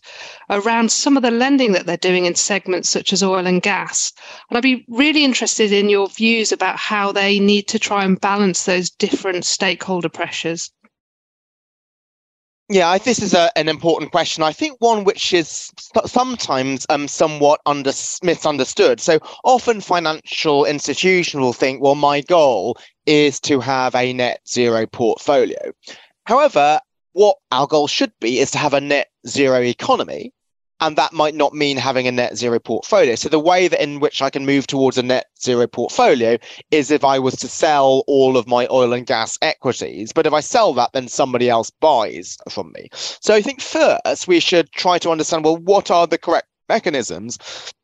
around 0.49 0.91
some 0.91 1.17
of 1.17 1.23
the 1.23 1.31
lending 1.31 1.71
that 1.73 1.85
they're 1.85 1.97
doing 1.97 2.25
in 2.25 2.35
segments 2.35 2.89
such 2.89 3.11
as 3.11 3.23
oil 3.23 3.47
and 3.47 3.61
gas. 3.61 4.13
And 4.49 4.57
I'd 4.57 4.63
be 4.63 4.85
really 4.87 5.25
interested 5.25 5.73
in 5.73 5.89
your 5.89 6.07
views 6.07 6.51
about 6.51 6.77
how 6.77 7.11
they 7.11 7.39
need 7.39 7.67
to 7.69 7.79
try 7.79 8.05
and 8.05 8.21
balance 8.21 8.63
those 8.63 8.89
different 8.91 9.45
stakeholder 9.45 10.09
pressures. 10.09 10.71
Yeah, 12.73 12.97
this 12.97 13.21
is 13.21 13.35
a, 13.35 13.55
an 13.55 13.69
important 13.69 14.11
question. 14.11 14.41
I 14.41 14.51
think 14.51 14.81
one 14.81 15.03
which 15.03 15.31
is 15.31 15.71
sometimes 16.07 16.87
um, 16.89 17.07
somewhat 17.07 17.61
under, 17.67 17.91
misunderstood. 18.23 18.99
So 18.99 19.19
often 19.43 19.79
financial 19.79 20.65
institutions 20.65 21.39
will 21.39 21.53
think, 21.53 21.83
well, 21.83 21.93
my 21.93 22.21
goal 22.21 22.79
is 23.05 23.39
to 23.41 23.59
have 23.59 23.93
a 23.93 24.11
net 24.11 24.39
zero 24.49 24.87
portfolio. 24.87 25.71
However, 26.23 26.79
what 27.11 27.37
our 27.51 27.67
goal 27.67 27.85
should 27.85 28.11
be 28.19 28.39
is 28.39 28.49
to 28.49 28.57
have 28.57 28.73
a 28.73 28.81
net 28.81 29.09
zero 29.27 29.61
economy 29.61 30.33
and 30.79 30.97
that 30.97 31.13
might 31.13 31.35
not 31.35 31.53
mean 31.53 31.77
having 31.77 32.07
a 32.07 32.11
net 32.11 32.37
zero 32.37 32.59
portfolio. 32.59 33.15
So 33.15 33.29
the 33.29 33.39
way 33.39 33.67
that 33.67 33.81
in 33.81 33.99
which 33.99 34.21
I 34.21 34.29
can 34.29 34.45
move 34.45 34.67
towards 34.67 34.97
a 34.97 35.03
net 35.03 35.27
zero 35.41 35.67
portfolio 35.67 36.37
is 36.71 36.91
if 36.91 37.03
I 37.03 37.19
was 37.19 37.35
to 37.37 37.47
sell 37.47 38.03
all 38.07 38.37
of 38.37 38.47
my 38.47 38.67
oil 38.69 38.93
and 38.93 39.05
gas 39.05 39.37
equities. 39.41 40.11
But 40.11 40.27
if 40.27 40.33
I 40.33 40.41
sell 40.41 40.73
that, 40.73 40.91
then 40.93 41.07
somebody 41.07 41.49
else 41.49 41.69
buys 41.69 42.37
from 42.49 42.71
me. 42.73 42.89
So 42.93 43.33
I 43.33 43.41
think 43.41 43.61
first 43.61 44.27
we 44.27 44.39
should 44.39 44.71
try 44.71 44.97
to 44.99 45.11
understand 45.11 45.45
well, 45.45 45.57
what 45.57 45.91
are 45.91 46.07
the 46.07 46.17
correct 46.17 46.47
mechanisms 46.69 47.37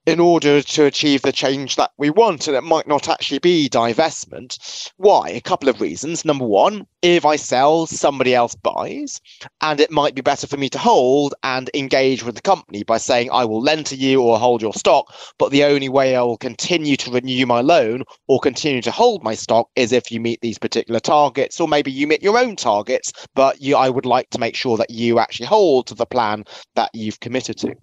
in 0.09 0.19
order 0.19 0.61
to 0.61 0.85
achieve 0.85 1.21
the 1.21 1.31
change 1.31 1.75
that 1.75 1.91
we 1.97 2.09
want. 2.09 2.47
And 2.47 2.57
it 2.57 2.63
might 2.63 2.87
not 2.87 3.07
actually 3.07 3.39
be 3.39 3.69
divestment. 3.69 4.91
Why? 4.97 5.29
A 5.29 5.41
couple 5.41 5.69
of 5.69 5.79
reasons. 5.79 6.25
Number 6.25 6.45
one, 6.45 6.87
if 7.01 7.25
I 7.25 7.35
sell, 7.35 7.85
somebody 7.85 8.33
else 8.33 8.55
buys, 8.55 9.21
and 9.61 9.79
it 9.79 9.91
might 9.91 10.15
be 10.15 10.21
better 10.21 10.47
for 10.47 10.57
me 10.57 10.67
to 10.69 10.79
hold 10.79 11.35
and 11.43 11.69
engage 11.73 12.23
with 12.23 12.35
the 12.35 12.41
company 12.41 12.83
by 12.83 12.97
saying, 12.97 13.29
I 13.31 13.45
will 13.45 13.61
lend 13.61 13.85
to 13.87 13.95
you 13.95 14.21
or 14.21 14.39
hold 14.39 14.61
your 14.61 14.73
stock, 14.73 15.13
but 15.37 15.51
the 15.51 15.63
only 15.63 15.89
way 15.89 16.15
I 16.15 16.21
will 16.23 16.37
continue 16.37 16.97
to 16.97 17.11
renew 17.11 17.45
my 17.45 17.61
loan 17.61 18.03
or 18.27 18.39
continue 18.39 18.81
to 18.81 18.91
hold 18.91 19.23
my 19.23 19.35
stock 19.35 19.69
is 19.75 19.91
if 19.91 20.11
you 20.11 20.19
meet 20.19 20.41
these 20.41 20.57
particular 20.57 20.99
targets, 20.99 21.59
or 21.61 21.67
maybe 21.67 21.91
you 21.91 22.07
meet 22.07 22.23
your 22.23 22.37
own 22.37 22.55
targets, 22.55 23.13
but 23.35 23.61
you, 23.61 23.77
I 23.77 23.89
would 23.89 24.05
like 24.05 24.29
to 24.31 24.39
make 24.39 24.55
sure 24.55 24.75
that 24.77 24.89
you 24.89 25.19
actually 25.19 25.45
hold 25.45 25.87
to 25.87 25.95
the 25.95 26.05
plan 26.05 26.43
that 26.75 26.89
you've 26.93 27.19
committed 27.19 27.57
to. 27.59 27.75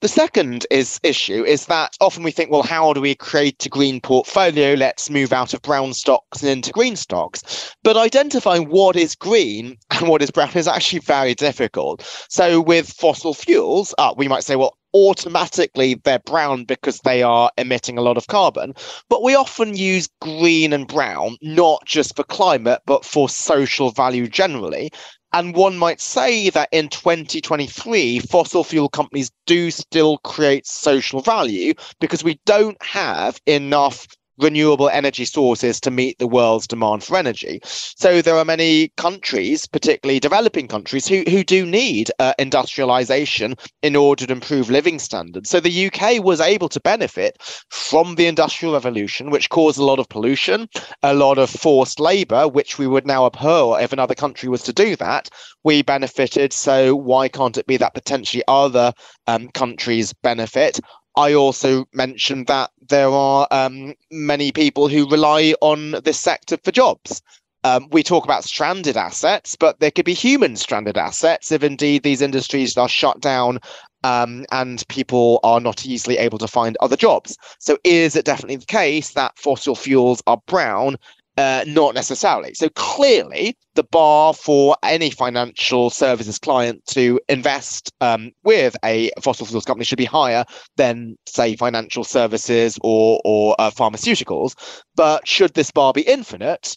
The 0.00 0.08
second 0.08 0.66
is 0.70 0.98
issue 1.02 1.44
is 1.44 1.66
that 1.66 1.94
often 2.00 2.22
we 2.22 2.30
think, 2.30 2.50
well, 2.50 2.62
how 2.62 2.94
do 2.94 3.02
we 3.02 3.14
create 3.14 3.66
a 3.66 3.68
green 3.68 4.00
portfolio? 4.00 4.72
Let's 4.72 5.10
move 5.10 5.30
out 5.30 5.52
of 5.52 5.60
brown 5.60 5.92
stocks 5.92 6.40
and 6.40 6.50
into 6.50 6.72
green 6.72 6.96
stocks. 6.96 7.74
But 7.82 7.98
identifying 7.98 8.70
what 8.70 8.96
is 8.96 9.14
green 9.14 9.76
and 9.90 10.08
what 10.08 10.22
is 10.22 10.30
brown 10.30 10.52
is 10.54 10.66
actually 10.66 11.00
very 11.00 11.34
difficult. 11.34 12.02
So 12.30 12.62
with 12.62 12.90
fossil 12.90 13.34
fuels, 13.34 13.94
uh, 13.98 14.14
we 14.16 14.26
might 14.26 14.42
say, 14.42 14.56
well, 14.56 14.78
automatically 14.94 16.00
they're 16.02 16.18
brown 16.20 16.64
because 16.64 17.00
they 17.00 17.22
are 17.22 17.50
emitting 17.58 17.98
a 17.98 18.02
lot 18.02 18.16
of 18.16 18.26
carbon. 18.26 18.74
But 19.10 19.22
we 19.22 19.34
often 19.34 19.76
use 19.76 20.08
green 20.22 20.72
and 20.72 20.88
brown, 20.88 21.36
not 21.42 21.84
just 21.84 22.16
for 22.16 22.24
climate, 22.24 22.80
but 22.86 23.04
for 23.04 23.28
social 23.28 23.90
value 23.90 24.28
generally. 24.28 24.92
And 25.32 25.54
one 25.54 25.76
might 25.76 26.00
say 26.00 26.50
that 26.50 26.68
in 26.72 26.88
2023, 26.88 28.18
fossil 28.20 28.64
fuel 28.64 28.88
companies 28.88 29.30
do 29.46 29.70
still 29.70 30.18
create 30.18 30.66
social 30.66 31.20
value 31.20 31.74
because 32.00 32.24
we 32.24 32.40
don't 32.46 32.82
have 32.82 33.40
enough 33.46 34.06
renewable 34.42 34.88
energy 34.88 35.24
sources 35.24 35.80
to 35.80 35.90
meet 35.90 36.18
the 36.18 36.26
world's 36.26 36.66
demand 36.66 37.04
for 37.04 37.16
energy. 37.16 37.60
So 37.64 38.22
there 38.22 38.36
are 38.36 38.44
many 38.44 38.88
countries, 38.96 39.66
particularly 39.66 40.20
developing 40.20 40.68
countries, 40.68 41.06
who, 41.06 41.22
who 41.28 41.44
do 41.44 41.66
need 41.66 42.10
uh, 42.18 42.34
industrialization 42.38 43.56
in 43.82 43.96
order 43.96 44.26
to 44.26 44.32
improve 44.32 44.70
living 44.70 44.98
standards. 44.98 45.50
So 45.50 45.60
the 45.60 45.86
UK 45.86 46.24
was 46.24 46.40
able 46.40 46.68
to 46.70 46.80
benefit 46.80 47.36
from 47.70 48.14
the 48.14 48.26
industrial 48.26 48.74
revolution, 48.74 49.30
which 49.30 49.50
caused 49.50 49.78
a 49.78 49.84
lot 49.84 49.98
of 49.98 50.08
pollution, 50.08 50.68
a 51.02 51.14
lot 51.14 51.38
of 51.38 51.50
forced 51.50 52.00
labor, 52.00 52.48
which 52.48 52.78
we 52.78 52.86
would 52.86 53.06
now 53.06 53.26
abhor 53.26 53.80
if 53.80 53.92
another 53.92 54.14
country 54.14 54.48
was 54.48 54.62
to 54.62 54.72
do 54.72 54.96
that. 54.96 55.28
We 55.64 55.82
benefited. 55.82 56.52
So 56.52 56.94
why 56.94 57.28
can't 57.28 57.58
it 57.58 57.66
be 57.66 57.76
that 57.76 57.94
potentially 57.94 58.42
other 58.48 58.92
um, 59.26 59.48
countries 59.48 60.12
benefit? 60.22 60.80
I 61.16 61.34
also 61.34 61.86
mentioned 61.92 62.46
that 62.46 62.70
there 62.88 63.10
are 63.10 63.46
um, 63.50 63.94
many 64.10 64.52
people 64.52 64.88
who 64.88 65.08
rely 65.08 65.54
on 65.60 65.92
this 66.04 66.18
sector 66.18 66.56
for 66.62 66.70
jobs. 66.70 67.22
Um, 67.62 67.88
we 67.90 68.02
talk 68.02 68.24
about 68.24 68.44
stranded 68.44 68.96
assets, 68.96 69.54
but 69.54 69.80
there 69.80 69.90
could 69.90 70.06
be 70.06 70.14
human 70.14 70.56
stranded 70.56 70.96
assets 70.96 71.52
if 71.52 71.62
indeed 71.62 72.02
these 72.02 72.22
industries 72.22 72.76
are 72.76 72.88
shut 72.88 73.20
down 73.20 73.58
um, 74.02 74.46
and 74.50 74.86
people 74.88 75.40
are 75.42 75.60
not 75.60 75.84
easily 75.84 76.16
able 76.16 76.38
to 76.38 76.48
find 76.48 76.76
other 76.80 76.96
jobs. 76.96 77.36
So, 77.58 77.76
is 77.84 78.16
it 78.16 78.24
definitely 78.24 78.56
the 78.56 78.66
case 78.66 79.10
that 79.10 79.38
fossil 79.38 79.74
fuels 79.74 80.22
are 80.26 80.40
brown 80.46 80.96
uh, 81.40 81.64
not 81.66 81.94
necessarily. 81.94 82.52
So 82.54 82.68
clearly, 82.70 83.56
the 83.74 83.84
bar 83.84 84.34
for 84.34 84.76
any 84.82 85.10
financial 85.10 85.88
services 85.88 86.38
client 86.38 86.84
to 86.88 87.18
invest 87.28 87.90
um, 88.02 88.30
with 88.44 88.76
a 88.84 89.10
fossil 89.22 89.46
fuels 89.46 89.64
company 89.64 89.84
should 89.84 89.96
be 89.96 90.04
higher 90.04 90.44
than, 90.76 91.16
say, 91.26 91.56
financial 91.56 92.04
services 92.04 92.78
or 92.82 93.20
or 93.24 93.56
uh, 93.58 93.70
pharmaceuticals. 93.70 94.52
But 94.96 95.26
should 95.26 95.54
this 95.54 95.70
bar 95.70 95.92
be 95.94 96.02
infinite? 96.02 96.76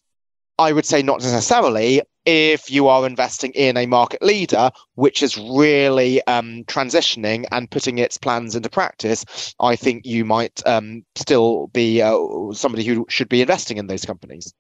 I 0.57 0.71
would 0.71 0.85
say 0.85 1.01
not 1.01 1.21
necessarily. 1.21 2.01
If 2.25 2.71
you 2.71 2.87
are 2.87 3.05
investing 3.05 3.51
in 3.51 3.75
a 3.75 3.85
market 3.85 4.21
leader 4.21 4.71
which 4.95 5.21
is 5.21 5.37
really 5.37 6.25
um, 6.27 6.63
transitioning 6.65 7.45
and 7.51 7.69
putting 7.69 7.97
its 7.97 8.17
plans 8.17 8.55
into 8.55 8.69
practice, 8.69 9.53
I 9.59 9.75
think 9.75 10.05
you 10.05 10.23
might 10.23 10.61
um, 10.65 11.03
still 11.15 11.67
be 11.67 12.01
uh, 12.01 12.17
somebody 12.53 12.83
who 12.83 13.05
should 13.09 13.29
be 13.29 13.41
investing 13.41 13.77
in 13.77 13.87
those 13.87 14.05
companies. 14.05 14.53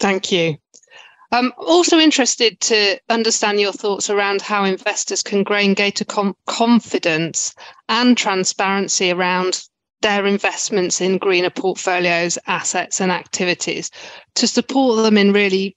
Thank 0.00 0.32
you. 0.32 0.56
I'm 1.30 1.52
also 1.58 1.98
interested 1.98 2.58
to 2.60 2.98
understand 3.10 3.60
your 3.60 3.72
thoughts 3.72 4.08
around 4.08 4.40
how 4.40 4.64
investors 4.64 5.22
can 5.22 5.44
gain 5.44 5.74
greater 5.74 6.04
com- 6.04 6.36
confidence 6.46 7.54
and 7.88 8.16
transparency 8.16 9.10
around 9.10 9.62
their 10.00 10.24
investments 10.26 11.00
in 11.00 11.18
greener 11.18 11.50
portfolios, 11.50 12.38
assets, 12.46 13.00
and 13.00 13.12
activities 13.12 13.90
to 14.36 14.46
support 14.46 15.02
them 15.02 15.18
in 15.18 15.32
really 15.32 15.76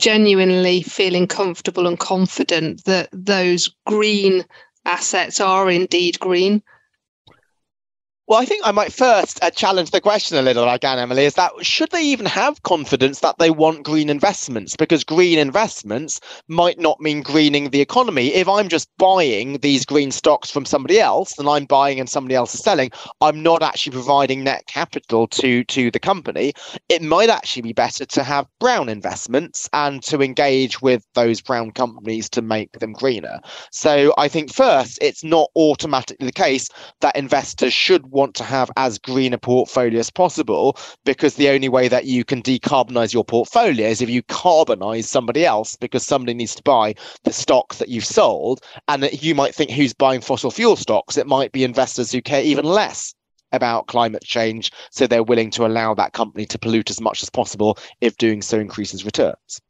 genuinely 0.00 0.82
feeling 0.82 1.26
comfortable 1.26 1.86
and 1.86 1.98
confident 1.98 2.84
that 2.84 3.08
those 3.12 3.74
green 3.86 4.44
assets 4.84 5.40
are 5.40 5.70
indeed 5.70 6.18
green 6.20 6.62
well, 8.28 8.38
I 8.38 8.44
think 8.44 8.60
I 8.66 8.72
might 8.72 8.92
first 8.92 9.42
uh, 9.42 9.50
challenge 9.50 9.90
the 9.90 10.02
question 10.02 10.36
a 10.36 10.42
little 10.42 10.68
again, 10.68 10.98
Emily, 10.98 11.24
is 11.24 11.32
that 11.34 11.50
should 11.62 11.90
they 11.92 12.02
even 12.02 12.26
have 12.26 12.62
confidence 12.62 13.20
that 13.20 13.38
they 13.38 13.48
want 13.48 13.84
green 13.84 14.10
investments? 14.10 14.76
Because 14.76 15.02
green 15.02 15.38
investments 15.38 16.20
might 16.46 16.78
not 16.78 17.00
mean 17.00 17.22
greening 17.22 17.70
the 17.70 17.80
economy. 17.80 18.34
If 18.34 18.46
I'm 18.46 18.68
just 18.68 18.90
buying 18.98 19.54
these 19.58 19.86
green 19.86 20.10
stocks 20.10 20.50
from 20.50 20.66
somebody 20.66 21.00
else 21.00 21.38
and 21.38 21.48
I'm 21.48 21.64
buying 21.64 21.98
and 21.98 22.08
somebody 22.08 22.34
else 22.34 22.54
is 22.54 22.60
selling, 22.60 22.90
I'm 23.22 23.42
not 23.42 23.62
actually 23.62 23.92
providing 23.92 24.44
net 24.44 24.66
capital 24.66 25.26
to, 25.28 25.64
to 25.64 25.90
the 25.90 25.98
company. 25.98 26.52
It 26.90 27.00
might 27.00 27.30
actually 27.30 27.62
be 27.62 27.72
better 27.72 28.04
to 28.04 28.22
have 28.22 28.46
brown 28.60 28.90
investments 28.90 29.70
and 29.72 30.02
to 30.02 30.20
engage 30.20 30.82
with 30.82 31.02
those 31.14 31.40
brown 31.40 31.70
companies 31.70 32.28
to 32.30 32.42
make 32.42 32.72
them 32.72 32.92
greener. 32.92 33.40
So 33.72 34.12
I 34.18 34.28
think 34.28 34.52
first, 34.52 34.98
it's 35.00 35.24
not 35.24 35.48
automatically 35.56 36.26
the 36.26 36.32
case 36.32 36.68
that 37.00 37.16
investors 37.16 37.72
should 37.72 38.17
want 38.18 38.34
to 38.34 38.44
have 38.44 38.70
as 38.76 38.98
green 38.98 39.32
a 39.32 39.38
portfolio 39.38 40.00
as 40.00 40.10
possible 40.10 40.76
because 41.04 41.36
the 41.36 41.48
only 41.48 41.68
way 41.68 41.86
that 41.86 42.04
you 42.04 42.24
can 42.24 42.42
decarbonize 42.42 43.14
your 43.14 43.24
portfolio 43.24 43.86
is 43.86 44.02
if 44.02 44.10
you 44.10 44.22
carbonize 44.24 45.04
somebody 45.04 45.46
else 45.46 45.76
because 45.76 46.04
somebody 46.04 46.34
needs 46.34 46.56
to 46.56 46.62
buy 46.64 46.94
the 47.22 47.32
stocks 47.32 47.78
that 47.78 47.88
you've 47.88 48.04
sold. 48.04 48.60
And 48.88 49.08
you 49.22 49.34
might 49.34 49.54
think 49.54 49.70
who's 49.70 49.94
buying 49.94 50.20
fossil 50.20 50.50
fuel 50.50 50.74
stocks? 50.74 51.16
It 51.16 51.28
might 51.28 51.52
be 51.52 51.62
investors 51.62 52.10
who 52.10 52.20
care 52.20 52.42
even 52.42 52.64
less 52.64 53.14
about 53.52 53.86
climate 53.86 54.24
change, 54.24 54.72
so 54.90 55.06
they're 55.06 55.22
willing 55.22 55.50
to 55.52 55.64
allow 55.64 55.94
that 55.94 56.12
company 56.12 56.44
to 56.46 56.58
pollute 56.58 56.90
as 56.90 57.00
much 57.00 57.22
as 57.22 57.30
possible 57.30 57.78
if 58.00 58.16
doing 58.18 58.42
so 58.42 58.58
increases 58.58 59.04
returns. 59.04 59.60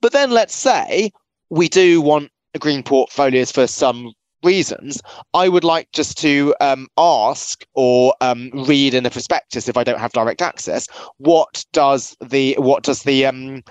But 0.00 0.12
then 0.12 0.30
let's 0.30 0.54
say 0.54 1.10
we 1.50 1.68
do 1.68 2.00
want 2.00 2.30
green 2.58 2.82
portfolios 2.82 3.52
for 3.52 3.66
some 3.66 4.12
reasons, 4.46 5.02
I 5.34 5.48
would 5.48 5.64
like 5.64 5.90
just 5.92 6.16
to 6.18 6.54
um, 6.60 6.86
ask 6.96 7.66
or 7.74 8.14
um, 8.20 8.50
read 8.52 8.94
in 8.94 9.04
a 9.04 9.10
prospectus 9.10 9.68
if 9.68 9.76
I 9.76 9.84
don't 9.84 9.98
have 9.98 10.12
direct 10.12 10.40
access. 10.40 10.86
What 11.18 11.64
does 11.72 12.16
the 12.20 12.54
what 12.58 12.84
does 12.84 13.02
the 13.02 13.26
um, 13.26 13.64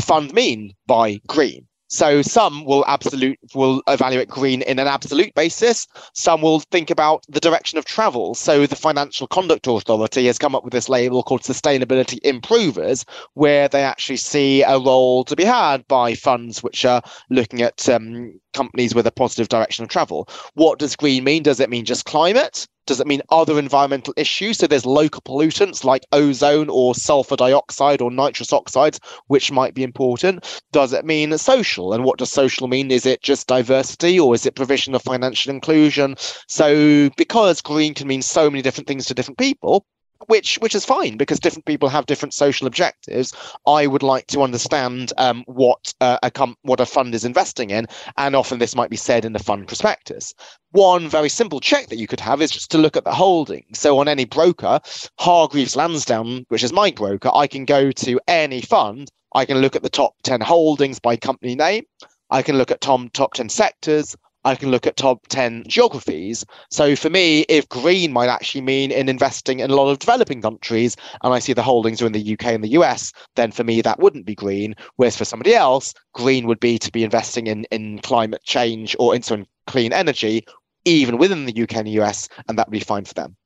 fund 0.00 0.32
mean 0.34 0.74
by 0.86 1.20
green? 1.28 1.67
So 1.88 2.22
some 2.22 2.64
will 2.64 2.84
absolute 2.86 3.38
will 3.54 3.82
evaluate 3.88 4.28
green 4.28 4.62
in 4.62 4.78
an 4.78 4.86
absolute 4.86 5.34
basis. 5.34 5.86
Some 6.14 6.42
will 6.42 6.60
think 6.60 6.90
about 6.90 7.24
the 7.28 7.40
direction 7.40 7.78
of 7.78 7.86
travel. 7.86 8.34
So 8.34 8.66
the 8.66 8.76
Financial 8.76 9.26
Conduct 9.26 9.66
Authority 9.66 10.26
has 10.26 10.38
come 10.38 10.54
up 10.54 10.64
with 10.64 10.72
this 10.72 10.88
label 10.88 11.22
called 11.22 11.42
Sustainability 11.42 12.18
Improvers, 12.24 13.04
where 13.34 13.68
they 13.68 13.82
actually 13.82 14.18
see 14.18 14.62
a 14.62 14.78
role 14.78 15.24
to 15.24 15.34
be 15.34 15.44
had 15.44 15.86
by 15.88 16.14
funds 16.14 16.62
which 16.62 16.84
are 16.84 17.02
looking 17.30 17.62
at 17.62 17.88
um, 17.88 18.38
companies 18.52 18.94
with 18.94 19.06
a 19.06 19.12
positive 19.12 19.48
direction 19.48 19.82
of 19.82 19.88
travel. 19.88 20.28
What 20.54 20.78
does 20.78 20.96
green 20.96 21.24
mean? 21.24 21.42
Does 21.42 21.60
it 21.60 21.70
mean 21.70 21.84
just 21.84 22.04
climate? 22.04 22.66
Does 22.88 23.00
it 23.00 23.06
mean 23.06 23.20
other 23.28 23.58
environmental 23.58 24.14
issues? 24.16 24.56
So 24.56 24.66
there's 24.66 24.86
local 24.86 25.20
pollutants 25.20 25.84
like 25.84 26.06
ozone 26.12 26.70
or 26.70 26.94
sulfur 26.94 27.36
dioxide 27.36 28.00
or 28.00 28.10
nitrous 28.10 28.50
oxides, 28.50 28.98
which 29.26 29.52
might 29.52 29.74
be 29.74 29.82
important. 29.82 30.62
Does 30.72 30.94
it 30.94 31.04
mean 31.04 31.36
social? 31.36 31.92
And 31.92 32.02
what 32.02 32.16
does 32.16 32.32
social 32.32 32.66
mean? 32.66 32.90
Is 32.90 33.04
it 33.04 33.20
just 33.20 33.46
diversity 33.46 34.18
or 34.18 34.34
is 34.34 34.46
it 34.46 34.54
provision 34.54 34.94
of 34.94 35.02
financial 35.02 35.52
inclusion? 35.52 36.16
So 36.48 37.10
because 37.18 37.60
green 37.60 37.92
can 37.92 38.08
mean 38.08 38.22
so 38.22 38.48
many 38.48 38.62
different 38.62 38.88
things 38.88 39.04
to 39.04 39.14
different 39.14 39.36
people, 39.36 39.84
which 40.26 40.56
which 40.56 40.74
is 40.74 40.84
fine 40.84 41.16
because 41.16 41.40
different 41.40 41.64
people 41.64 41.88
have 41.88 42.06
different 42.06 42.34
social 42.34 42.66
objectives. 42.66 43.34
I 43.66 43.86
would 43.86 44.02
like 44.02 44.26
to 44.28 44.42
understand 44.42 45.12
um, 45.18 45.44
what 45.46 45.94
uh, 46.00 46.18
a 46.22 46.30
com- 46.30 46.56
what 46.62 46.80
a 46.80 46.86
fund 46.86 47.14
is 47.14 47.24
investing 47.24 47.70
in, 47.70 47.86
and 48.16 48.34
often 48.34 48.58
this 48.58 48.74
might 48.74 48.90
be 48.90 48.96
said 48.96 49.24
in 49.24 49.32
the 49.32 49.38
fund 49.38 49.66
prospectus. 49.66 50.34
One 50.72 51.08
very 51.08 51.28
simple 51.28 51.60
check 51.60 51.88
that 51.88 51.98
you 51.98 52.06
could 52.06 52.20
have 52.20 52.42
is 52.42 52.50
just 52.50 52.70
to 52.72 52.78
look 52.78 52.96
at 52.96 53.04
the 53.04 53.14
holdings. 53.14 53.78
So 53.78 53.98
on 53.98 54.08
any 54.08 54.24
broker, 54.24 54.80
Hargreaves 55.18 55.76
Lansdown, 55.76 56.44
which 56.48 56.64
is 56.64 56.72
my 56.72 56.90
broker, 56.90 57.30
I 57.32 57.46
can 57.46 57.64
go 57.64 57.90
to 57.92 58.20
any 58.28 58.60
fund. 58.60 59.10
I 59.34 59.44
can 59.44 59.58
look 59.58 59.76
at 59.76 59.82
the 59.82 59.88
top 59.88 60.14
ten 60.22 60.40
holdings 60.40 60.98
by 60.98 61.16
company 61.16 61.54
name. 61.54 61.84
I 62.30 62.42
can 62.42 62.58
look 62.58 62.70
at 62.70 62.80
Tom 62.80 63.08
top 63.14 63.34
ten 63.34 63.48
sectors. 63.48 64.16
I 64.44 64.54
can 64.54 64.70
look 64.70 64.86
at 64.86 64.96
top 64.96 65.26
10 65.28 65.64
geographies. 65.66 66.44
So 66.70 66.94
for 66.96 67.10
me, 67.10 67.40
if 67.48 67.68
green 67.68 68.12
might 68.12 68.28
actually 68.28 68.60
mean 68.60 68.90
in 68.90 69.08
investing 69.08 69.60
in 69.60 69.70
a 69.70 69.74
lot 69.74 69.90
of 69.90 69.98
developing 69.98 70.40
countries, 70.40 70.96
and 71.22 71.34
I 71.34 71.38
see 71.38 71.52
the 71.52 71.62
holdings 71.62 72.00
are 72.00 72.06
in 72.06 72.12
the 72.12 72.32
UK 72.32 72.46
and 72.46 72.64
the 72.64 72.70
US, 72.80 73.12
then 73.36 73.50
for 73.50 73.64
me, 73.64 73.82
that 73.82 74.00
wouldn't 74.00 74.26
be 74.26 74.34
green. 74.34 74.74
Whereas 74.96 75.16
for 75.16 75.24
somebody 75.24 75.54
else, 75.54 75.92
green 76.14 76.46
would 76.46 76.60
be 76.60 76.78
to 76.78 76.92
be 76.92 77.04
investing 77.04 77.46
in, 77.46 77.64
in 77.70 77.98
climate 77.98 78.42
change 78.44 78.94
or 78.98 79.14
in 79.14 79.22
some 79.22 79.46
clean 79.66 79.92
energy, 79.92 80.46
even 80.84 81.18
within 81.18 81.44
the 81.44 81.62
UK 81.62 81.76
and 81.76 81.86
the 81.86 82.00
US, 82.02 82.28
and 82.48 82.58
that 82.58 82.68
would 82.68 82.72
be 82.72 82.80
fine 82.80 83.04
for 83.04 83.14
them. 83.14 83.36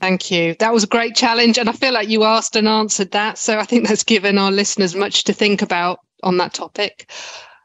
Thank 0.00 0.30
you. 0.30 0.54
That 0.58 0.72
was 0.72 0.84
a 0.84 0.88
great 0.88 1.14
challenge. 1.14 1.56
And 1.56 1.68
I 1.68 1.72
feel 1.72 1.92
like 1.92 2.08
you 2.08 2.24
asked 2.24 2.56
and 2.56 2.68
answered 2.68 3.12
that. 3.12 3.38
So 3.38 3.58
I 3.58 3.64
think 3.64 3.86
that's 3.86 4.04
given 4.04 4.36
our 4.36 4.50
listeners 4.50 4.94
much 4.94 5.24
to 5.24 5.32
think 5.32 5.62
about 5.62 6.00
on 6.22 6.36
that 6.38 6.52
topic. 6.52 7.10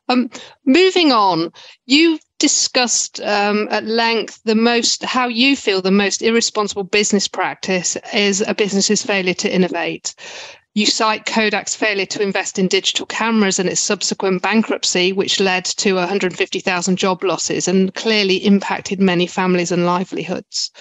Um, 0.10 0.30
moving 0.66 1.12
on, 1.12 1.54
you 1.86 2.20
discussed 2.40 3.22
um, 3.22 3.68
at 3.70 3.86
length 3.86 4.42
the 4.44 4.56
most 4.56 5.04
how 5.04 5.28
you 5.28 5.56
feel 5.56 5.82
the 5.82 5.92
most 5.92 6.22
irresponsible 6.22 6.84
business 6.84 7.28
practice 7.28 7.96
is 8.14 8.42
a 8.42 8.56
business's 8.56 9.04
failure 9.04 9.36
to 9.36 9.54
innovate. 9.54 10.16
You 10.74 10.86
cite 10.86 11.26
Kodak's 11.26 11.76
failure 11.76 12.06
to 12.08 12.22
invest 12.22 12.58
in 12.58 12.68
digital 12.68 13.06
cameras 13.06 13.60
and 13.60 13.68
its 13.68 13.82
subsequent 13.82 14.42
bankruptcy, 14.42 15.12
which 15.12 15.40
led 15.40 15.66
to 15.66 15.96
150,000 15.96 16.96
job 16.96 17.24
losses 17.24 17.68
and 17.68 17.94
clearly 17.96 18.38
impacted 18.38 19.00
many 19.00 19.28
families 19.28 19.72
and 19.72 19.86
livelihoods. 19.86 20.72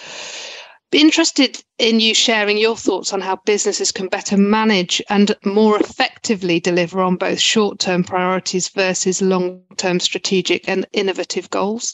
Be 0.91 1.01
interested 1.01 1.63
in 1.77 1.99
you 1.99 2.15
sharing 2.15 2.57
your 2.57 2.75
thoughts 2.75 3.13
on 3.13 3.21
how 3.21 3.35
businesses 3.45 3.91
can 3.91 4.07
better 4.07 4.35
manage 4.37 5.03
and 5.07 5.35
more 5.45 5.79
effectively 5.79 6.59
deliver 6.59 7.01
on 7.01 7.15
both 7.15 7.39
short 7.39 7.77
term 7.77 8.03
priorities 8.03 8.69
versus 8.69 9.21
long 9.21 9.61
term 9.77 9.99
strategic 9.99 10.67
and 10.67 10.87
innovative 10.91 11.49
goals. 11.51 11.93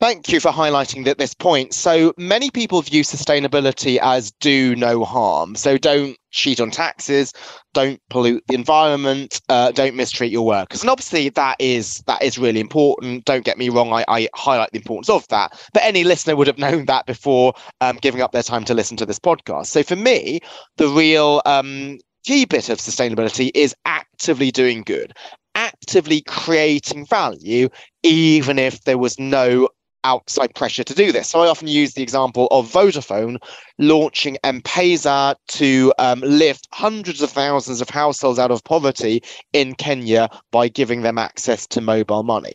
Thank 0.00 0.32
you 0.32 0.40
for 0.40 0.50
highlighting 0.50 1.04
that 1.04 1.18
this 1.18 1.34
point. 1.34 1.74
So 1.74 2.14
many 2.16 2.50
people 2.50 2.80
view 2.80 3.02
sustainability 3.02 3.98
as 4.00 4.30
do 4.40 4.74
no 4.74 5.04
harm. 5.04 5.54
So 5.56 5.76
don't 5.76 6.16
cheat 6.30 6.58
on 6.58 6.70
taxes, 6.70 7.34
don't 7.74 8.00
pollute 8.08 8.42
the 8.48 8.54
environment, 8.54 9.42
uh, 9.50 9.72
don't 9.72 9.94
mistreat 9.94 10.32
your 10.32 10.46
workers. 10.46 10.80
And 10.80 10.88
obviously 10.88 11.28
that 11.28 11.56
is 11.58 11.98
that 12.06 12.22
is 12.22 12.38
really 12.38 12.60
important. 12.60 13.26
Don't 13.26 13.44
get 13.44 13.58
me 13.58 13.68
wrong, 13.68 13.92
I, 13.92 14.06
I 14.08 14.28
highlight 14.34 14.70
the 14.72 14.78
importance 14.78 15.10
of 15.10 15.28
that. 15.28 15.60
But 15.74 15.82
any 15.84 16.02
listener 16.02 16.34
would 16.34 16.46
have 16.46 16.56
known 16.56 16.86
that 16.86 17.04
before 17.04 17.52
um, 17.82 17.98
giving 18.00 18.22
up 18.22 18.32
their 18.32 18.42
time 18.42 18.64
to 18.64 18.74
listen 18.74 18.96
to 18.96 19.06
this 19.06 19.18
podcast. 19.18 19.66
So 19.66 19.82
for 19.82 19.96
me, 19.96 20.40
the 20.78 20.88
real 20.88 21.42
um, 21.44 21.98
key 22.24 22.46
bit 22.46 22.70
of 22.70 22.78
sustainability 22.78 23.50
is 23.54 23.74
actively 23.84 24.50
doing 24.50 24.80
good 24.82 25.12
actively 25.56 26.22
creating 26.22 27.04
value 27.06 27.68
even 28.04 28.56
if 28.56 28.84
there 28.84 28.96
was 28.96 29.18
no 29.18 29.68
outside 30.04 30.54
pressure 30.54 30.84
to 30.84 30.94
do 30.94 31.12
this. 31.12 31.28
So 31.28 31.40
I 31.40 31.48
often 31.48 31.68
use 31.68 31.94
the 31.94 32.02
example 32.02 32.48
of 32.50 32.70
Vodafone 32.70 33.38
launching 33.78 34.36
M-Pesa 34.44 35.34
to 35.48 35.92
um, 35.98 36.20
lift 36.20 36.68
hundreds 36.72 37.22
of 37.22 37.30
thousands 37.30 37.80
of 37.80 37.90
households 37.90 38.38
out 38.38 38.50
of 38.50 38.62
poverty 38.64 39.22
in 39.52 39.74
Kenya 39.74 40.28
by 40.50 40.68
giving 40.68 41.02
them 41.02 41.18
access 41.18 41.66
to 41.68 41.80
mobile 41.80 42.22
money. 42.22 42.52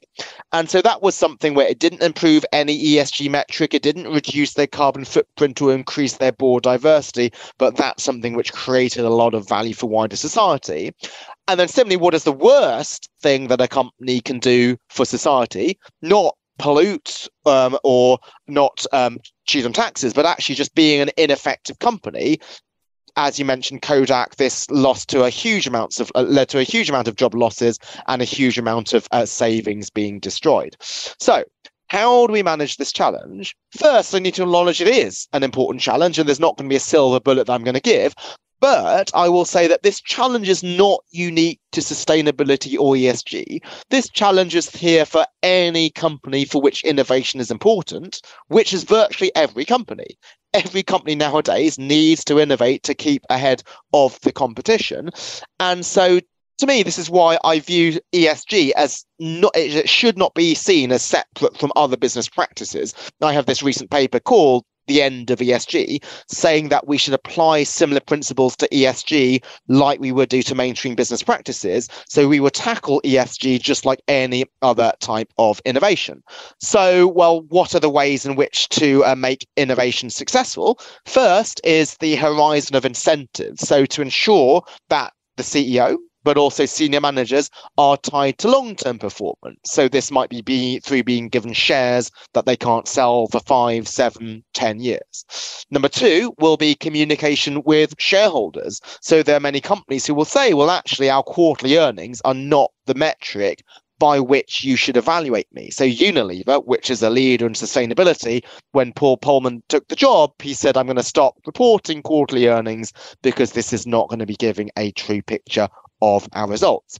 And 0.51 0.69
so 0.69 0.81
that 0.81 1.01
was 1.01 1.15
something 1.15 1.53
where 1.53 1.67
it 1.67 1.79
didn't 1.79 2.03
improve 2.03 2.45
any 2.51 2.77
ESG 2.77 3.29
metric, 3.29 3.73
it 3.73 3.83
didn't 3.83 4.11
reduce 4.11 4.53
their 4.53 4.67
carbon 4.67 5.05
footprint 5.05 5.61
or 5.61 5.73
increase 5.73 6.17
their 6.17 6.31
board 6.31 6.63
diversity, 6.63 7.31
but 7.57 7.75
that's 7.75 8.03
something 8.03 8.35
which 8.35 8.53
created 8.53 9.03
a 9.03 9.09
lot 9.09 9.33
of 9.33 9.47
value 9.47 9.73
for 9.73 9.87
wider 9.87 10.15
society. 10.15 10.93
And 11.47 11.59
then 11.59 11.67
similarly, 11.67 11.97
what 11.97 12.15
is 12.15 12.23
the 12.23 12.31
worst 12.31 13.09
thing 13.21 13.47
that 13.47 13.61
a 13.61 13.67
company 13.67 14.19
can 14.19 14.39
do 14.39 14.77
for 14.89 15.05
society? 15.05 15.77
Not 16.01 16.35
pollute 16.57 17.27
um, 17.45 17.77
or 17.83 18.19
not 18.47 18.85
um, 18.91 19.19
cheat 19.45 19.65
on 19.65 19.73
taxes, 19.73 20.13
but 20.13 20.25
actually 20.25 20.55
just 20.55 20.75
being 20.75 21.01
an 21.01 21.11
ineffective 21.17 21.79
company. 21.79 22.39
As 23.17 23.39
you 23.39 23.45
mentioned, 23.45 23.81
Kodak, 23.81 24.35
this 24.35 24.69
lost 24.69 25.07
to 25.09 25.23
a 25.23 25.29
huge 25.29 25.67
amounts 25.67 25.99
of 25.99 26.11
uh, 26.15 26.23
led 26.23 26.49
to 26.49 26.59
a 26.59 26.63
huge 26.63 26.89
amount 26.89 27.07
of 27.07 27.15
job 27.15 27.33
losses 27.33 27.79
and 28.07 28.21
a 28.21 28.25
huge 28.25 28.57
amount 28.57 28.93
of 28.93 29.07
uh, 29.11 29.25
savings 29.25 29.89
being 29.89 30.19
destroyed. 30.19 30.75
So, 30.81 31.43
how 31.87 32.27
do 32.27 32.33
we 32.33 32.43
manage 32.43 32.75
this 32.77 32.91
challenge? 32.91 33.55
First, 33.77 34.13
I 34.13 34.19
need 34.19 34.33
to 34.35 34.43
acknowledge 34.43 34.81
it 34.81 34.87
is 34.87 35.27
an 35.31 35.43
important 35.43 35.81
challenge, 35.81 36.19
and 36.19 36.27
there's 36.27 36.39
not 36.39 36.57
going 36.57 36.67
to 36.67 36.73
be 36.73 36.77
a 36.77 36.81
silver 36.81 37.19
bullet 37.19 37.47
that 37.47 37.53
I'm 37.53 37.63
going 37.63 37.75
to 37.75 37.79
give. 37.79 38.15
But 38.65 39.11
I 39.13 39.29
will 39.29 39.45
say 39.45 39.67
that 39.67 39.83
this 39.83 40.01
challenge 40.01 40.49
is 40.49 40.63
not 40.63 41.03
unique 41.11 41.59
to 41.73 41.81
sustainability 41.81 42.79
or 42.79 42.95
ESG. 42.95 43.59
This 43.91 44.09
challenge 44.09 44.55
is 44.55 44.71
here 44.71 45.05
for 45.05 45.23
any 45.43 45.91
company 45.91 46.45
for 46.45 46.59
which 46.59 46.83
innovation 46.83 47.39
is 47.39 47.51
important, 47.51 48.23
which 48.47 48.73
is 48.73 48.83
virtually 48.83 49.31
every 49.35 49.65
company. 49.65 50.17
Every 50.55 50.81
company 50.81 51.13
nowadays 51.13 51.77
needs 51.77 52.25
to 52.25 52.39
innovate 52.39 52.81
to 52.85 52.95
keep 52.95 53.23
ahead 53.29 53.61
of 53.93 54.19
the 54.21 54.31
competition. 54.31 55.11
And 55.59 55.85
so 55.85 56.19
to 56.57 56.65
me, 56.65 56.81
this 56.81 56.97
is 56.97 57.07
why 57.07 57.37
I 57.43 57.59
view 57.59 57.99
ESG 58.15 58.71
as 58.71 59.05
not, 59.19 59.51
it 59.55 59.87
should 59.87 60.17
not 60.17 60.33
be 60.33 60.55
seen 60.55 60.91
as 60.91 61.03
separate 61.03 61.55
from 61.59 61.71
other 61.75 61.97
business 61.97 62.27
practices. 62.27 62.95
I 63.21 63.33
have 63.33 63.45
this 63.45 63.61
recent 63.61 63.91
paper 63.91 64.19
called 64.19 64.63
the 64.87 65.01
end 65.01 65.31
of 65.31 65.39
ESG, 65.39 66.03
saying 66.27 66.69
that 66.69 66.87
we 66.87 66.97
should 66.97 67.13
apply 67.13 67.63
similar 67.63 67.99
principles 67.99 68.55
to 68.57 68.67
ESG 68.69 69.43
like 69.67 69.99
we 69.99 70.11
would 70.11 70.29
do 70.29 70.41
to 70.43 70.55
mainstream 70.55 70.95
business 70.95 71.23
practices. 71.23 71.89
So 72.07 72.27
we 72.27 72.39
would 72.39 72.53
tackle 72.53 73.01
ESG 73.03 73.61
just 73.61 73.85
like 73.85 74.01
any 74.07 74.45
other 74.61 74.93
type 74.99 75.31
of 75.37 75.61
innovation. 75.65 76.23
So, 76.59 77.07
well, 77.07 77.41
what 77.43 77.75
are 77.75 77.79
the 77.79 77.89
ways 77.89 78.25
in 78.25 78.35
which 78.35 78.69
to 78.69 79.03
uh, 79.05 79.15
make 79.15 79.47
innovation 79.57 80.09
successful? 80.09 80.79
First 81.05 81.61
is 81.63 81.97
the 81.97 82.15
horizon 82.15 82.75
of 82.75 82.85
incentives. 82.85 83.67
So 83.67 83.85
to 83.85 84.01
ensure 84.01 84.63
that 84.89 85.13
the 85.37 85.43
CEO 85.43 85.97
but 86.25 86.37
also 86.37 86.65
senior 86.65 86.99
managers 86.99 87.49
are 87.77 87.95
tied 87.97 88.37
to 88.39 88.49
long-term 88.49 88.97
performance. 88.99 89.59
So 89.63 89.87
this 89.87 90.11
might 90.11 90.29
be, 90.29 90.41
be 90.41 90.79
through 90.79 91.03
being 91.03 91.29
given 91.29 91.53
shares 91.53 92.11
that 92.33 92.45
they 92.45 92.57
can't 92.57 92.87
sell 92.87 93.27
for 93.27 93.39
five, 93.39 93.87
seven, 93.87 94.43
ten 94.53 94.79
years. 94.79 95.25
Number 95.69 95.87
two 95.87 96.33
will 96.39 96.57
be 96.57 96.75
communication 96.75 97.61
with 97.63 97.93
shareholders. 97.99 98.81
So 99.01 99.23
there 99.23 99.37
are 99.37 99.39
many 99.39 99.61
companies 99.61 100.05
who 100.05 100.15
will 100.15 100.25
say, 100.25 100.53
well, 100.53 100.71
actually, 100.71 101.09
our 101.09 101.23
quarterly 101.23 101.77
earnings 101.77 102.21
are 102.25 102.33
not 102.33 102.71
the 102.87 102.95
metric 102.95 103.63
by 103.99 104.19
which 104.19 104.63
you 104.63 104.75
should 104.75 104.97
evaluate 104.97 105.47
me. 105.53 105.69
So 105.69 105.85
Unilever, 105.85 106.65
which 106.65 106.89
is 106.89 107.01
a 107.01 107.09
leader 107.09 107.45
in 107.45 107.53
sustainability, 107.53 108.43
when 108.71 108.91
Paul 108.91 109.17
Polman 109.17 109.61
took 109.69 109.87
the 109.87 109.95
job, 109.95 110.31
he 110.41 110.53
said, 110.53 110.75
I'm 110.75 110.87
going 110.87 110.97
to 110.97 111.03
stop 111.03 111.35
reporting 111.45 112.01
quarterly 112.01 112.47
earnings 112.47 112.91
because 113.21 113.51
this 113.51 113.71
is 113.71 113.87
not 113.87 114.09
going 114.09 114.19
to 114.19 114.25
be 114.25 114.35
giving 114.35 114.69
a 114.77 114.91
true 114.91 115.21
picture 115.21 115.69
of 116.05 116.27
our 116.33 116.47
results. 116.47 116.99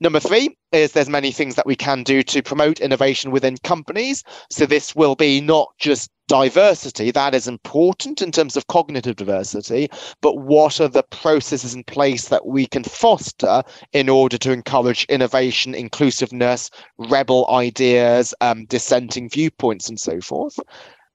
Number 0.00 0.20
three 0.20 0.56
is 0.72 0.92
there's 0.92 1.08
many 1.08 1.32
things 1.32 1.54
that 1.54 1.66
we 1.66 1.76
can 1.76 2.02
do 2.02 2.22
to 2.24 2.42
promote 2.42 2.80
innovation 2.80 3.30
within 3.30 3.56
companies. 3.62 4.22
So 4.50 4.66
this 4.66 4.94
will 4.94 5.14
be 5.14 5.40
not 5.40 5.68
just 5.78 6.10
diversity, 6.26 7.10
that 7.10 7.34
is 7.34 7.46
important 7.46 8.20
in 8.20 8.32
terms 8.32 8.56
of 8.56 8.66
cognitive 8.66 9.16
diversity, 9.16 9.88
but 10.20 10.38
what 10.38 10.80
are 10.80 10.88
the 10.88 11.02
processes 11.04 11.74
in 11.74 11.84
place 11.84 12.28
that 12.28 12.46
we 12.46 12.66
can 12.66 12.82
foster 12.82 13.62
in 13.92 14.08
order 14.08 14.38
to 14.38 14.52
encourage 14.52 15.04
innovation, 15.04 15.74
inclusiveness, 15.74 16.70
rebel 16.98 17.48
ideas, 17.50 18.34
um, 18.40 18.64
dissenting 18.66 19.28
viewpoints, 19.28 19.88
and 19.88 20.00
so 20.00 20.20
forth. 20.20 20.58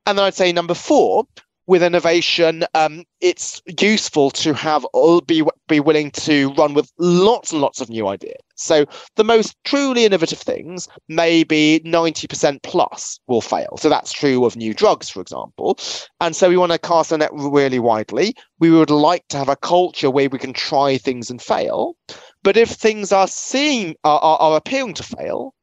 And 0.05 0.17
then 0.17 0.25
I'd 0.25 0.35
say 0.35 0.51
number 0.51 0.73
four 0.73 1.27
with 1.69 1.83
innovation, 1.83 2.65
um, 2.73 3.03
it's 3.21 3.61
useful 3.79 4.31
to 4.31 4.55
have 4.55 4.83
be 5.27 5.43
be 5.67 5.79
willing 5.79 6.09
to 6.09 6.51
run 6.53 6.73
with 6.73 6.91
lots 6.97 7.51
and 7.51 7.61
lots 7.61 7.79
of 7.79 7.89
new 7.89 8.07
ideas. 8.07 8.41
So 8.55 8.85
the 9.17 9.23
most 9.23 9.55
truly 9.65 10.03
innovative 10.03 10.39
things, 10.39 10.87
maybe 11.07 11.79
ninety 11.85 12.25
percent 12.25 12.63
plus, 12.63 13.19
will 13.27 13.39
fail. 13.41 13.77
So 13.77 13.87
that's 13.87 14.11
true 14.11 14.45
of 14.45 14.55
new 14.55 14.73
drugs, 14.73 15.11
for 15.11 15.21
example. 15.21 15.77
And 16.19 16.35
so 16.35 16.49
we 16.49 16.57
want 16.57 16.71
to 16.71 16.79
cast 16.79 17.11
the 17.11 17.19
net 17.19 17.29
really 17.33 17.77
widely. 17.77 18.33
We 18.59 18.71
would 18.71 18.89
like 18.89 19.27
to 19.29 19.37
have 19.37 19.49
a 19.49 19.55
culture 19.55 20.09
where 20.09 20.27
we 20.27 20.39
can 20.39 20.53
try 20.53 20.97
things 20.97 21.29
and 21.29 21.39
fail. 21.39 21.95
But 22.41 22.57
if 22.57 22.69
things 22.69 23.11
are 23.11 23.27
seeing 23.27 23.95
are, 24.03 24.19
are, 24.19 24.39
are 24.39 24.57
appearing 24.57 24.95
to 24.95 25.03
fail, 25.03 25.53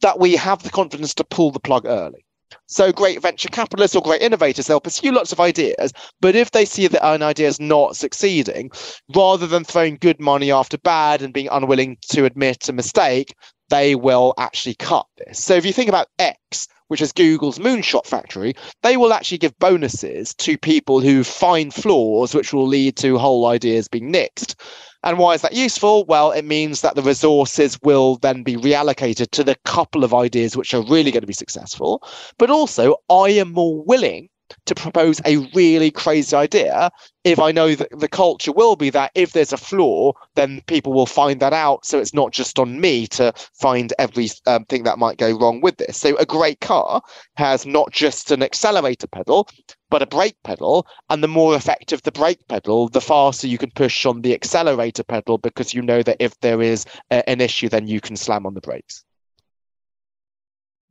that 0.00 0.18
we 0.18 0.34
have 0.34 0.64
the 0.64 0.70
confidence 0.70 1.14
to 1.14 1.24
pull 1.24 1.52
the 1.52 1.60
plug 1.60 1.86
early. 1.86 2.25
So 2.66 2.92
great 2.92 3.22
venture 3.22 3.48
capitalists 3.48 3.96
or 3.96 4.02
great 4.02 4.22
innovators, 4.22 4.66
they'll 4.66 4.80
pursue 4.80 5.12
lots 5.12 5.32
of 5.32 5.40
ideas, 5.40 5.92
but 6.20 6.34
if 6.34 6.50
they 6.50 6.64
see 6.64 6.86
that 6.86 7.06
an 7.06 7.22
idea 7.22 7.48
is 7.48 7.60
not 7.60 7.96
succeeding, 7.96 8.70
rather 9.14 9.46
than 9.46 9.64
throwing 9.64 9.98
good 10.00 10.20
money 10.20 10.50
after 10.50 10.78
bad 10.78 11.22
and 11.22 11.32
being 11.34 11.48
unwilling 11.50 11.96
to 12.10 12.24
admit 12.24 12.68
a 12.68 12.72
mistake, 12.72 13.34
they 13.68 13.94
will 13.94 14.34
actually 14.38 14.74
cut 14.74 15.06
this. 15.18 15.38
So 15.38 15.54
if 15.54 15.66
you 15.66 15.72
think 15.72 15.88
about 15.88 16.08
X, 16.18 16.68
which 16.88 17.00
is 17.00 17.12
Google's 17.12 17.58
moonshot 17.58 18.06
factory, 18.06 18.54
they 18.82 18.96
will 18.96 19.12
actually 19.12 19.38
give 19.38 19.58
bonuses 19.58 20.34
to 20.34 20.56
people 20.56 21.00
who 21.00 21.24
find 21.24 21.74
flaws, 21.74 22.34
which 22.34 22.52
will 22.52 22.66
lead 22.66 22.96
to 22.98 23.18
whole 23.18 23.46
ideas 23.46 23.88
being 23.88 24.12
nixed. 24.12 24.54
And 25.02 25.18
why 25.18 25.34
is 25.34 25.42
that 25.42 25.52
useful? 25.52 26.04
Well, 26.04 26.32
it 26.32 26.44
means 26.44 26.80
that 26.80 26.94
the 26.94 27.02
resources 27.02 27.78
will 27.82 28.16
then 28.16 28.42
be 28.42 28.56
reallocated 28.56 29.30
to 29.30 29.44
the 29.44 29.56
couple 29.64 30.04
of 30.04 30.14
ideas 30.14 30.56
which 30.56 30.74
are 30.74 30.82
really 30.82 31.10
going 31.10 31.22
to 31.22 31.26
be 31.26 31.32
successful. 31.32 32.02
But 32.38 32.50
also, 32.50 32.96
I 33.08 33.30
am 33.30 33.52
more 33.52 33.82
willing 33.84 34.28
to 34.66 34.74
propose 34.74 35.20
a 35.24 35.38
really 35.54 35.90
crazy 35.90 36.34
idea 36.36 36.90
if 37.24 37.38
I 37.40 37.50
know 37.50 37.74
that 37.74 37.88
the 37.98 38.08
culture 38.08 38.52
will 38.52 38.76
be 38.76 38.90
that 38.90 39.10
if 39.16 39.32
there's 39.32 39.52
a 39.52 39.56
flaw, 39.56 40.12
then 40.36 40.62
people 40.66 40.92
will 40.92 41.06
find 41.06 41.40
that 41.40 41.52
out. 41.52 41.84
So 41.84 41.98
it's 41.98 42.14
not 42.14 42.32
just 42.32 42.58
on 42.58 42.80
me 42.80 43.08
to 43.08 43.32
find 43.54 43.92
everything 43.98 44.40
um, 44.46 44.64
that 44.84 44.98
might 44.98 45.18
go 45.18 45.36
wrong 45.36 45.60
with 45.60 45.76
this. 45.78 45.98
So 45.98 46.16
a 46.16 46.24
great 46.24 46.60
car 46.60 47.02
has 47.36 47.66
not 47.66 47.90
just 47.90 48.30
an 48.30 48.42
accelerator 48.42 49.08
pedal, 49.08 49.48
but 49.90 50.02
a 50.02 50.06
brake 50.06 50.36
pedal. 50.44 50.86
And 51.10 51.22
the 51.22 51.28
more 51.28 51.54
effective 51.54 52.02
the 52.02 52.12
brake 52.12 52.46
pedal, 52.48 52.88
the 52.88 53.00
faster 53.00 53.46
you 53.46 53.58
can 53.58 53.70
push 53.70 54.06
on 54.06 54.22
the 54.22 54.34
accelerator 54.34 55.04
pedal 55.04 55.38
because 55.38 55.74
you 55.74 55.82
know 55.82 56.02
that 56.02 56.16
if 56.20 56.38
there 56.40 56.62
is 56.62 56.84
a, 57.10 57.28
an 57.28 57.40
issue, 57.40 57.68
then 57.68 57.86
you 57.86 58.00
can 58.00 58.16
slam 58.16 58.46
on 58.46 58.54
the 58.54 58.60
brakes. 58.60 59.04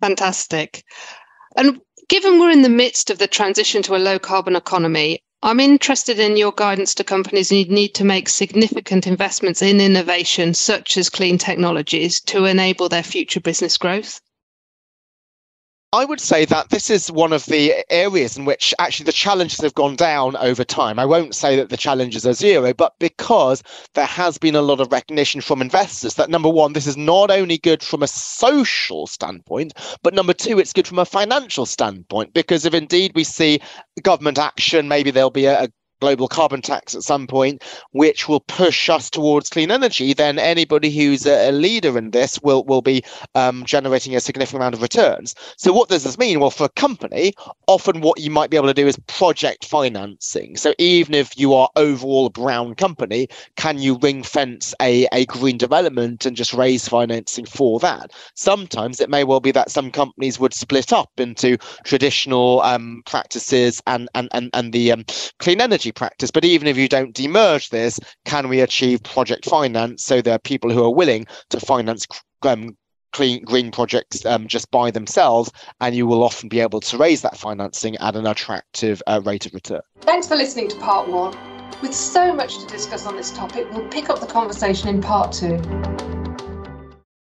Fantastic. 0.02 0.84
And 1.56 1.82
given 2.10 2.40
we're 2.40 2.52
in 2.52 2.62
the 2.62 2.70
midst 2.70 3.10
of 3.10 3.18
the 3.18 3.28
transition 3.28 3.82
to 3.84 3.96
a 3.96 3.98
low 3.98 4.20
carbon 4.20 4.56
economy, 4.56 5.24
I'm 5.42 5.60
interested 5.60 6.20
in 6.20 6.38
your 6.38 6.52
guidance 6.52 6.96
to 6.96 7.04
companies 7.04 7.50
who 7.50 7.64
need 7.66 7.94
to 7.96 8.04
make 8.04 8.30
significant 8.30 9.06
investments 9.06 9.62
in 9.62 9.80
innovation, 9.80 10.54
such 10.54 10.98
as 10.98 11.10
clean 11.10 11.38
technologies, 11.38 12.20
to 12.22 12.46
enable 12.46 12.90
their 12.90 13.04
future 13.04 13.40
business 13.40 13.78
growth. 13.78 14.22
I 15.96 16.04
would 16.04 16.20
say 16.20 16.44
that 16.44 16.72
this 16.72 16.90
is 16.90 17.10
one 17.10 17.32
of 17.32 17.46
the 17.46 17.74
areas 17.90 18.36
in 18.36 18.44
which 18.44 18.74
actually 18.80 19.06
the 19.06 19.14
challenges 19.14 19.62
have 19.62 19.76
gone 19.76 19.96
down 19.96 20.36
over 20.36 20.66
time. 20.66 21.00
I 21.00 21.06
won't 21.06 21.34
say 21.34 21.56
that 21.56 21.70
the 21.70 21.78
challenges 21.78 22.28
are 22.28 22.34
zero, 22.34 22.74
but 22.74 23.00
because 23.00 23.64
there 23.94 24.06
has 24.06 24.38
been 24.38 24.58
a 24.58 24.62
lot 24.62 24.82
of 24.82 24.92
recognition 24.92 25.40
from 25.40 25.62
investors 25.62 26.16
that 26.16 26.30
number 26.30 26.50
one, 26.50 26.74
this 26.74 26.86
is 26.86 26.98
not 26.98 27.32
only 27.32 27.58
good 27.58 27.82
from 27.82 28.04
a 28.04 28.08
social 28.08 29.08
standpoint, 29.08 29.72
but 30.04 30.14
number 30.14 30.34
two, 30.34 30.60
it's 30.60 30.74
good 30.74 30.86
from 30.86 31.00
a 31.00 31.06
financial 31.06 31.66
standpoint. 31.66 32.34
Because 32.34 32.66
if 32.66 32.74
indeed 32.74 33.14
we 33.16 33.24
see 33.24 33.62
government 34.02 34.38
action, 34.38 34.90
maybe 34.90 35.12
there'll 35.12 35.30
be 35.30 35.46
a, 35.46 35.64
a 35.64 35.70
global 36.00 36.28
carbon 36.28 36.62
tax 36.62 36.96
at 36.96 37.04
some 37.04 37.28
point, 37.28 37.64
which 37.92 38.28
will 38.28 38.42
push 38.42 38.90
us 38.90 39.10
towards 39.10 39.50
clean 39.50 39.72
energy, 39.72 40.14
then 40.14 40.40
anybody 40.40 40.90
who's 40.90 41.26
a, 41.26 41.56
leader 41.56 41.98
in 41.98 42.12
this 42.12 42.40
will 42.42 42.64
will 42.66 42.82
be 42.82 43.02
um, 43.34 43.64
generating 43.66 44.16
a 44.16 44.20
significant 44.20 44.62
amount 44.62 44.76
of 44.76 44.82
returns. 44.82 45.34
So 45.58 45.72
what 45.72 45.90
does 45.90 46.04
this 46.04 46.18
mean? 46.18 46.40
Well, 46.40 46.50
for 46.50 46.66
a 46.66 46.70
company, 46.70 47.34
often 47.68 48.02
what 48.02 48.20
you 48.20 48.30
might 48.30 48.50
be 48.50 48.58
able 48.58 48.68
to 48.68 48.74
do 48.74 48.88
is 48.88 49.00
project 49.08 49.66
financing. 49.66 50.58
So 50.58 50.74
even 50.78 51.14
if 51.14 51.38
you 51.38 51.54
are 51.54 51.70
overall 51.76 52.26
a 52.26 52.30
brown 52.30 52.76
company, 52.76 53.30
can 53.56 53.80
you 53.80 53.98
ring 53.98 54.22
fence 54.22 54.76
a, 54.82 55.08
a 55.14 55.26
green 55.26 55.58
development 55.58 56.26
and 56.26 56.36
just 56.36 56.54
raise 56.54 56.88
financing 56.88 57.46
for 57.46 57.80
that? 57.80 58.12
Sometimes 58.36 59.00
it 59.00 59.10
may 59.10 59.24
well 59.24 59.40
be 59.40 59.52
that 59.52 59.72
some 59.72 59.92
companies 59.92 60.40
would 60.40 60.54
split 60.54 60.92
up 60.92 61.12
into 61.18 61.58
traditional 61.86 62.62
um, 62.62 63.02
practices 63.06 63.82
and 63.88 64.10
and 64.14 64.30
and, 64.32 64.50
and 64.54 64.74
the 64.74 64.92
um, 64.92 65.06
clean 65.40 65.62
energy 65.62 65.92
practice. 65.96 66.32
But 66.32 66.46
even 66.46 66.68
if 66.68 66.78
you 66.78 66.88
don't 66.88 67.16
demerge 67.16 67.70
this, 67.70 68.00
can 68.26 68.48
we 68.50 68.60
achieve 68.60 69.04
project 69.04 69.46
finance? 69.46 70.04
So 70.04 70.22
there 70.22 70.36
are 70.36 70.40
people 70.40 70.72
who 70.72 70.84
are 70.84 70.94
willing 70.94 71.26
to 71.50 71.60
finance 71.60 72.06
um, 72.44 72.78
clean 73.14 73.44
green 73.44 73.72
projects 73.72 74.26
um, 74.26 74.48
just 74.48 74.70
by 74.72 74.92
themselves, 74.92 75.52
and 75.80 75.96
you 75.96 76.06
will 76.06 76.24
often 76.24 76.50
be 76.50 76.60
able 76.60 76.82
to 76.82 76.98
raise 76.98 77.22
that 77.22 77.38
financing 77.38 77.96
at 77.98 78.16
an 78.16 78.28
attractive 78.28 79.02
uh, 79.08 79.22
rate 79.24 79.46
of 79.46 79.54
return. 79.54 79.82
Thanks 80.02 80.28
for 80.28 80.36
listening 80.36 80.68
to 80.70 80.76
part 80.78 81.08
one. 81.08 81.36
With 81.82 81.94
so 81.94 82.34
much 82.34 82.60
to 82.60 82.68
discuss 82.68 83.06
on 83.06 83.16
this 83.16 83.32
topic, 83.32 83.68
we'll 83.72 83.88
pick 83.88 84.10
up 84.10 84.20
the 84.20 84.28
conversation 84.28 84.90
in 84.90 85.02
part 85.02 85.32
two. 85.32 85.62